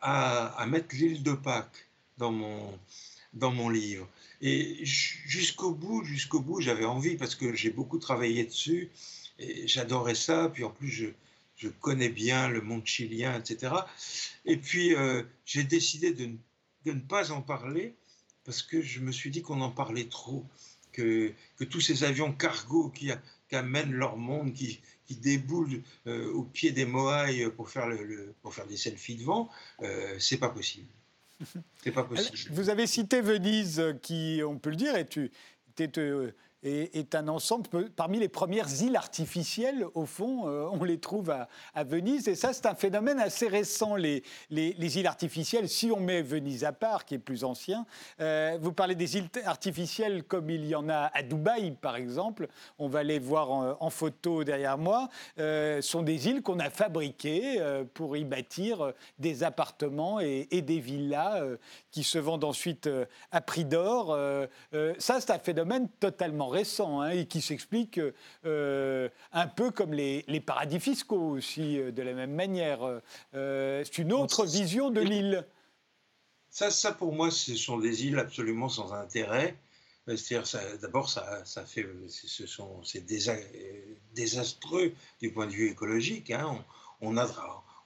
[0.00, 1.88] à, mettre l'île de Pâques
[2.18, 2.78] dans mon,
[3.34, 4.08] dans mon livre.
[4.40, 8.90] Et jusqu'au bout, jusqu'au bout, j'avais envie parce que j'ai beaucoup travaillé dessus
[9.38, 10.50] et j'adorais ça.
[10.52, 11.06] Puis en plus, je,
[11.56, 13.74] je, connais bien le monde chilien, etc.
[14.46, 16.30] Et puis, euh, j'ai décidé de,
[16.86, 17.94] de, ne pas en parler
[18.44, 20.46] parce que je me suis dit qu'on en parlait trop,
[20.92, 23.10] que, que tous ces avions cargo qui,
[23.48, 24.80] qui amènent leur monde, qui,
[25.10, 29.50] qui déboulent euh, au pied des Moaï pour faire, le, pour faire des selfies devant,
[29.82, 30.86] euh, c'est pas possible.
[31.82, 32.38] C'est pas possible.
[32.52, 35.18] Vous avez cité Venise, qui, on peut le dire, est,
[35.78, 35.98] est,
[36.66, 41.30] euh, est, un ensemble parmi les premières îles artificielles, au fond, euh, on les trouve
[41.30, 41.48] à,
[41.84, 42.28] Venise.
[42.28, 46.64] Et ça, c'est un phénomène assez récent, les, les, îles artificielles, si on met Venise
[46.64, 47.86] à part, qui est plus ancien.
[48.20, 52.48] Euh, vous parlez des îles artificielles comme il y en a à Dubaï, par exemple.
[52.78, 55.08] On va les voir en, photo derrière moi.
[55.38, 57.60] Euh, sont des îles qu'on a fabriquées
[57.94, 61.42] pour y bâtir des appartements et, et des villas
[61.90, 62.88] qui se vendent ensuite
[63.32, 64.16] à prix d'or.
[64.98, 68.00] ça, c'est un phénomène totalement récent hein, et qui s'explique
[68.44, 72.80] euh, un peu comme les, paradis fiscaux aussi, euh, de la même manière.
[73.34, 75.46] Euh, c'est une autre vision de l'île.
[76.50, 79.56] Ça, ça, pour moi, ce sont des îles absolument sans intérêt.
[80.06, 83.06] C'est-à-dire, d'abord, ça, ça, fait, ce sont, c'est
[84.14, 86.32] désastreux du point de vue écologique.
[86.32, 86.64] Hein.
[87.00, 87.26] On, on, a,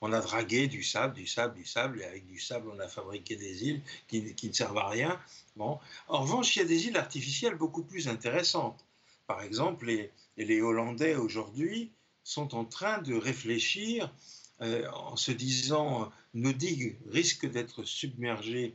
[0.05, 2.89] on a dragué du sable, du sable, du sable, et avec du sable, on a
[2.89, 5.19] fabriqué des îles qui, ne servent à rien.
[5.57, 5.79] Bon.
[6.09, 8.85] En revanche, il y a des îles artificielles beaucoup plus intéressantes.
[9.27, 9.87] Par exemple,
[10.37, 11.91] les, Hollandais aujourd'hui
[12.23, 14.13] sont en train de réfléchir
[14.61, 18.75] euh, en se disant nos digues risquent d'être submergées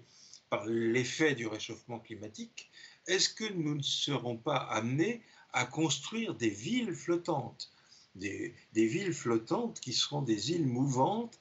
[0.50, 2.72] par l'effet du réchauffement climatique.
[3.06, 5.22] Est-ce que nous ne serons pas amenés
[5.54, 7.72] à construire des villes flottantes?
[8.16, 11.40] Des, villes flottantes qui seront des îles mouvantes.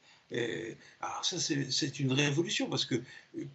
[1.00, 3.02] alors ça, c'est une révolution, parce que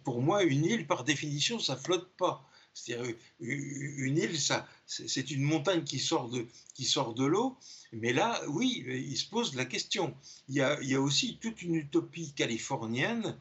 [0.04, 2.48] pour moi, une île, par définition, ça flotte pas.
[2.74, 7.56] C'est-à-dire, une île, ça, c'est une montagne qui sort de, qui sort de l'eau.
[7.92, 10.16] Mais là, oui, il se pose la question.
[10.48, 13.38] Il y a, aussi toute une utopie californienne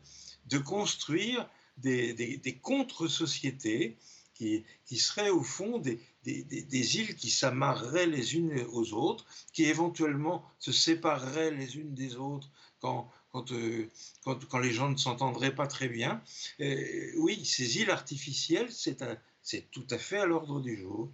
[0.48, 3.98] de construire des contre-sociétés
[4.36, 9.66] qui, qui, seraient au fond des, des, îles qui s'amarreraient les unes aux autres, qui
[9.66, 12.50] éventuellement se sépareraient les unes des autres
[12.80, 13.12] quand,
[13.52, 13.90] euh,
[14.24, 16.22] quand, quand les gens ne s'entendraient pas très bien.
[17.18, 21.12] oui, ces îles artificielles, c'est tout à fait à l'ordre du jour.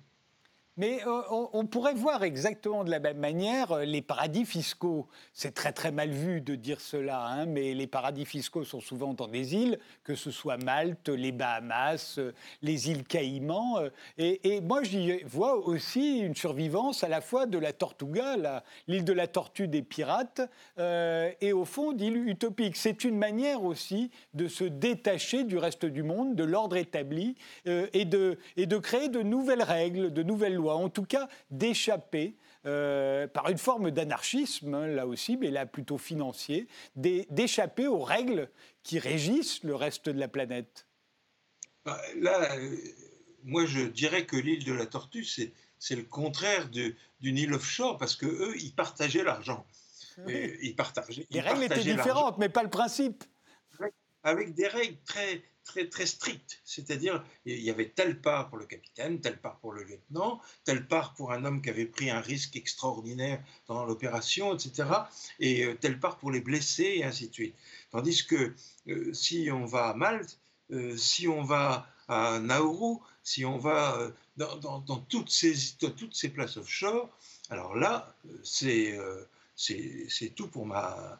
[0.79, 1.21] Mais euh,
[1.51, 5.07] on, pourrait voir exactement de la même manière euh, les paradis fiscaux.
[5.33, 9.13] C'est très très mal vu de dire cela, hein, mais les paradis fiscaux sont souvent
[9.13, 13.89] dans des îles, que ce soit Malte, les Bahamas, euh, les îles Caïmans.
[14.17, 19.13] et, moi, j'y vois aussi une survivance à la fois de la Tortuga, l'île de
[19.13, 20.41] la Tortue des pirates,
[20.77, 22.77] et au fond d'île utopique.
[22.77, 28.05] C'est une manière aussi de se détacher du reste du monde, de l'ordre établi, et,
[28.05, 33.27] de, et de créer de nouvelles règles, de nouvelles lois en tout cas d'échapper euh,
[33.27, 38.49] par une forme d'anarchisme, hein, là aussi, mais là plutôt financier, d'échapper aux règles
[38.83, 40.85] qui régissent le reste de la planète
[41.85, 42.75] bah, Là, euh,
[43.43, 48.15] moi je dirais que l'île de la Tortue, c'est le contraire d'une île offshore, parce
[48.15, 49.65] que eux, ils partageaient l'argent.
[50.27, 51.27] Ils partageaient.
[51.29, 53.23] Les règles étaient différentes, mais pas le principe.
[54.23, 56.61] Avec des règles très, très, très stricte.
[56.65, 60.87] C'est-à-dire, il y avait telle part pour le capitaine, telle part pour le lieutenant, telle
[60.87, 64.89] part pour un homme qui avait pris un risque extraordinaire dans l'opération, etc.
[65.39, 67.55] Et euh, telle part pour les blessés, et ainsi de suite.
[67.91, 68.55] Tandis que
[68.87, 70.39] euh, si on va à Malte,
[70.71, 76.57] euh, si on va à Nauru, si on va dans, toutes ces, toutes ces places
[76.57, 77.09] offshore,
[77.51, 78.97] alors là, c'est
[80.35, 81.19] tout pour ma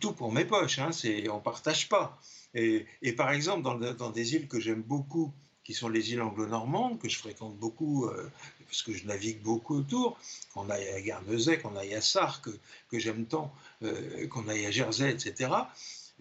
[0.00, 0.80] tout, pour mes poches.
[0.80, 0.90] Hein,
[1.30, 2.18] on partage pas.
[2.54, 3.62] Et, par exemple,
[3.96, 5.32] dans, des îles que j'aime beaucoup,
[5.64, 8.30] qui sont les îles anglo-normandes, que je fréquente beaucoup, euh,
[8.66, 10.18] parce que je navigue beaucoup autour,
[10.54, 14.70] qu'on aille à Guernesey, qu'on aille à Sarre, que, j'aime tant, euh, qu'on aille à
[14.70, 15.50] Jersey, etc.,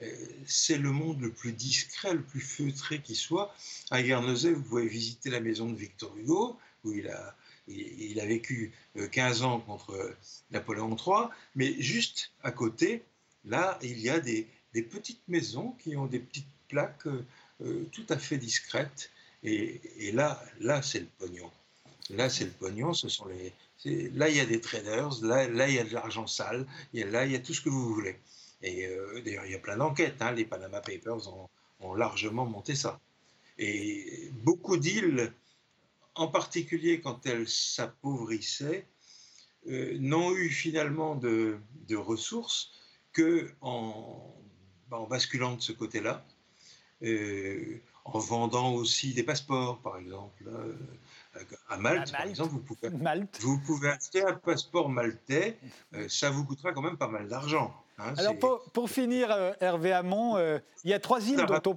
[0.04, 0.12] euh,
[0.46, 3.56] c'est le monde le plus discret, le plus feutré qui soit.
[3.90, 8.74] À Guernesey, vous pouvez visiter la maison de Victor Hugo, où il a vécu
[9.12, 10.16] 15 ans contre
[10.52, 13.04] Napoléon III, mais juste à côté,
[13.46, 14.48] là, il y a des,
[14.78, 17.26] des petites maisons qui ont des petites plaques euh,
[17.62, 19.10] euh, tout à fait discrètes.
[19.44, 21.50] Et, là, là c'est le pognon.
[22.12, 22.94] Là, c'est le pognon.
[22.94, 23.54] Ce sont les,
[24.12, 25.10] là, il y a des traders.
[25.24, 26.68] Là, là, il y a de l'argent sale.
[26.94, 28.20] Et là, il y a tout ce que vous voulez.
[28.62, 30.22] Et euh, d'ailleurs, il y a plein d'enquêtes.
[30.22, 30.34] Hein.
[30.34, 31.28] Les Panama Papers
[31.82, 33.00] ont, largement monté ça.
[33.58, 35.34] Et beaucoup d'îles,
[36.14, 38.86] en particulier quand elles s'appauvrissaient,
[39.66, 41.58] n'ont eu finalement de,
[41.88, 42.72] de ressources
[43.14, 44.34] que en
[44.92, 46.24] en basculant de ce côté-là,
[47.04, 50.44] euh, en vendant aussi des passeports, par exemple.
[50.48, 50.74] Euh,
[51.70, 52.90] à Malte, par exemple, vous pouvez,
[53.42, 55.58] vous pouvez acheter un passeport maltais,
[55.94, 57.74] euh, ça vous coûtera quand même pas mal d'argent.
[58.00, 58.36] Hein, Alors
[58.74, 59.30] pour, finir,
[59.60, 60.38] Hervé Hamon,
[60.84, 61.76] il y a trois îles dont on...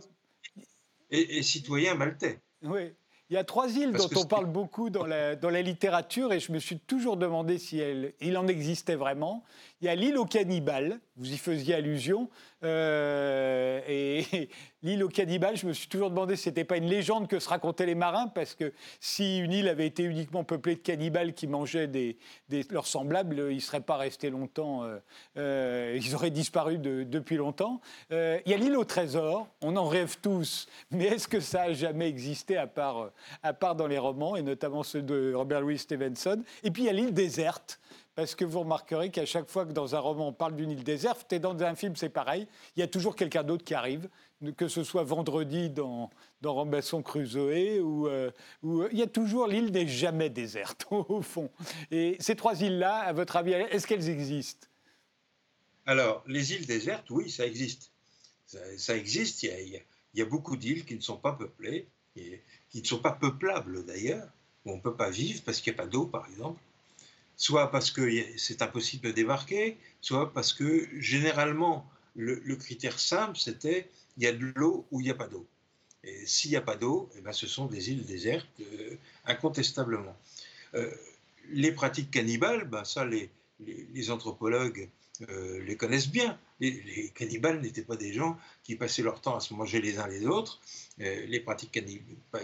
[1.11, 2.40] Et, et citoyen maltais.
[2.62, 2.92] Oui.
[3.30, 6.40] Il y a trois îles dont on parle beaucoup dans la, dans la, littérature et
[6.40, 9.44] je me suis toujours demandé si elle, il en existait vraiment.
[9.80, 12.28] Il y a l'île aux cannibales, vous y faisiez allusion.
[12.64, 14.48] Euh, et
[14.82, 17.38] l'île aux cannibales, je me suis toujours demandé si ce n'était pas une légende que
[17.38, 21.32] se racontaient les marins, parce que si une île avait été uniquement peuplée de cannibales
[21.32, 22.18] qui mangeaient des,
[22.68, 24.98] leurs semblables, ils ne seraient pas restés longtemps, euh,
[25.38, 27.80] euh, ils auraient disparu depuis longtemps.
[28.10, 31.72] il y a l'île au trésor, on en rêve tous, mais est-ce que ça a
[31.72, 33.12] jamais existé à part
[33.76, 36.42] dans les romans, et notamment ceux de Robert Louis Stevenson?
[36.64, 37.80] Et puis il y a l'île déserte
[38.14, 40.84] parce que vous remarquerez qu'à chaque fois que dans un roman on parle d'une île
[40.84, 42.46] déserte, et dans un film c'est pareil,
[42.76, 44.08] il y a toujours quelqu'un d'autre qui arrive,
[44.56, 48.30] que ce soit vendredi dans, dans Robinson Crusoe, ou, euh,
[48.64, 51.50] euh, il y a toujours l'île n'est jamais déserte au fond.
[51.90, 54.66] Et ces trois îles-là, à votre avis, est-ce qu'elles existent?
[55.86, 57.90] Alors, les îles désertes, oui, ça existe.
[58.76, 59.80] Ça, existe, il y, a,
[60.14, 61.86] il y a beaucoup d'îles qui ne sont pas peuplées,
[62.16, 64.28] et qui ne sont pas peuplables d'ailleurs,
[64.64, 66.61] où on ne peut pas vivre parce qu'il n'y a pas d'eau, par exemple
[67.41, 73.88] soit parce que c'est impossible de débarquer, soit parce que généralement, le, critère simple, c'était
[74.18, 75.47] il y a de l'eau ou il n'y a pas d'eau.
[76.05, 80.14] Et s'il n'y a pas d'eau, eh ben, ce sont des îles désertes, euh, incontestablement.
[80.74, 80.91] Euh,
[81.49, 83.30] les pratiques cannibales, ben, ça, les,
[84.11, 84.91] anthropologues
[85.30, 86.38] euh, les connaissent bien.
[86.61, 90.09] Les cannibales n'étaient pas des gens qui passaient leur temps à se manger les uns
[90.09, 90.61] les autres.
[90.99, 91.82] les pratiques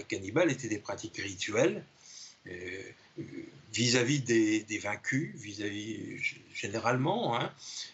[0.09, 1.85] cannibales étaient des pratiques rituelles
[3.77, 6.19] vis-à-vis des, vaincus, vis-à-vis
[6.55, 7.53] généralement, hein,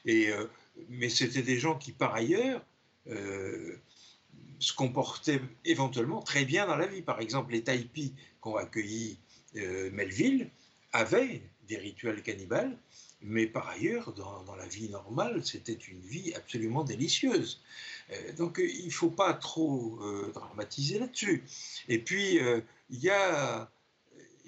[0.08, 0.46] euh,
[0.88, 2.64] mais c'était des gens qui par ailleurs
[3.08, 3.76] euh,
[4.58, 7.02] se comportaient éventuellement très bien dans la vie.
[7.02, 9.18] Par exemple, les Taipis qu'ont accueilli
[9.56, 10.48] euh, Melville
[10.92, 12.76] avaient des rituels cannibales,
[13.22, 17.60] mais par ailleurs, dans la vie normale, c'était une vie absolument délicieuse.
[18.36, 20.00] donc il ne faut pas trop
[20.34, 21.44] dramatiser là-dessus.
[21.88, 22.40] Et puis,
[22.90, 23.70] il y a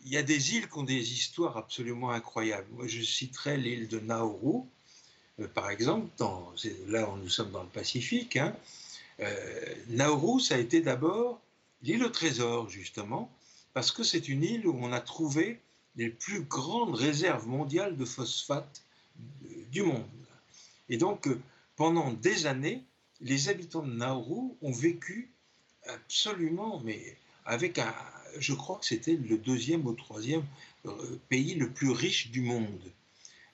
[0.05, 2.67] il y a des îles qui ont des histoires absolument incroyables.
[2.73, 4.63] Moi, je citerai l'île de Nauru,
[5.41, 6.09] euh, par exemple,
[6.89, 8.37] là où nous sommes dans le Pacifique.
[8.37, 8.55] Hein.
[9.21, 11.41] Euh, Nauru, ça a été d'abord
[11.83, 13.31] l'île au trésor, justement,
[13.73, 15.61] parce que c'est une île où on a trouvé
[15.97, 18.83] les plus grandes réserves mondiales de phosphate
[19.71, 20.05] du monde.
[20.89, 21.41] Et donc, euh,
[21.77, 22.83] pendant des années,
[23.21, 25.31] les habitants de Nauru ont vécu
[25.87, 27.95] absolument, mais avec un,
[28.39, 30.45] je crois que c'était le deuxième ou troisième
[30.87, 32.81] euh, pays le plus riche du monde.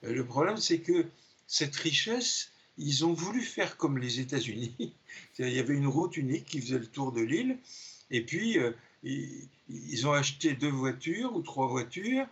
[0.03, 1.05] Euh, le problème, c'est que
[1.47, 4.73] cette richesse, ils ont voulu faire comme les États-Unis.
[5.39, 7.57] Il y avait une route unique qui faisait le tour de l'île,
[8.09, 8.71] et puis euh,
[9.03, 12.25] ils, ont acheté deux voitures ou trois voitures,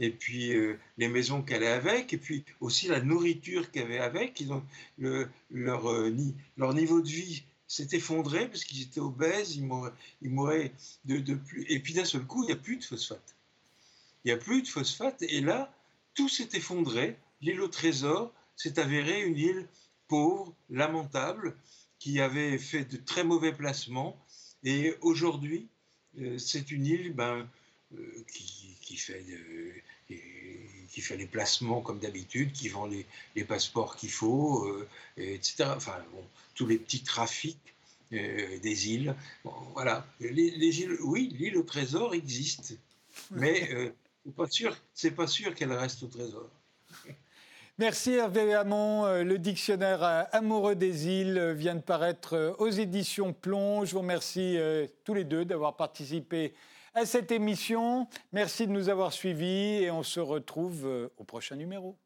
[0.00, 0.52] et puis
[0.98, 4.42] les maisons qu'elle avait avec, et puis aussi la nourriture qu'il y avait avec.
[4.50, 4.62] Ont
[5.50, 9.64] leur niveau de vie s'est effondré parce qu'ils étaient obèses, ils
[10.30, 10.72] mouraient,
[11.04, 11.64] de, plus.
[11.68, 13.36] Et puis d'un seul coup, il n'y a plus de phosphate.
[14.24, 15.72] Il n'y a plus de phosphate, et là,
[16.14, 17.16] tout s'est effondré.
[17.40, 19.68] L'île au trésor s'est avérée une île
[20.08, 21.56] pauvre, lamentable,
[21.98, 24.16] qui avait fait de très mauvais placements
[24.64, 25.68] Et aujourd'hui,
[26.38, 27.48] c'est une île ben,
[28.32, 29.24] qui, fait
[30.08, 34.70] qui fait les placements comme d'habitude, qui vend les, passeports qu'il faut,
[35.16, 35.64] etc.
[35.76, 35.96] Enfin,
[36.54, 37.74] tous les petits trafics
[38.10, 39.14] des îles.
[39.74, 40.06] voilà.
[40.20, 42.78] Les, îles, oui, l'île au trésor existe,
[43.30, 43.90] mais euh,
[44.94, 46.48] c'est pas sûr, qu'elle reste au trésor.
[47.78, 49.04] Merci Hervé Hamon.
[49.04, 53.84] Euh, le dictionnaire euh, amoureux des îles euh, vient de paraître aux éditions Plomb.
[53.84, 54.58] Je vous remercie
[55.04, 56.54] tous les deux d'avoir participé
[56.96, 58.08] à cette émission.
[58.32, 61.98] Merci de nous avoir suivis et on se retrouve au prochain numéro.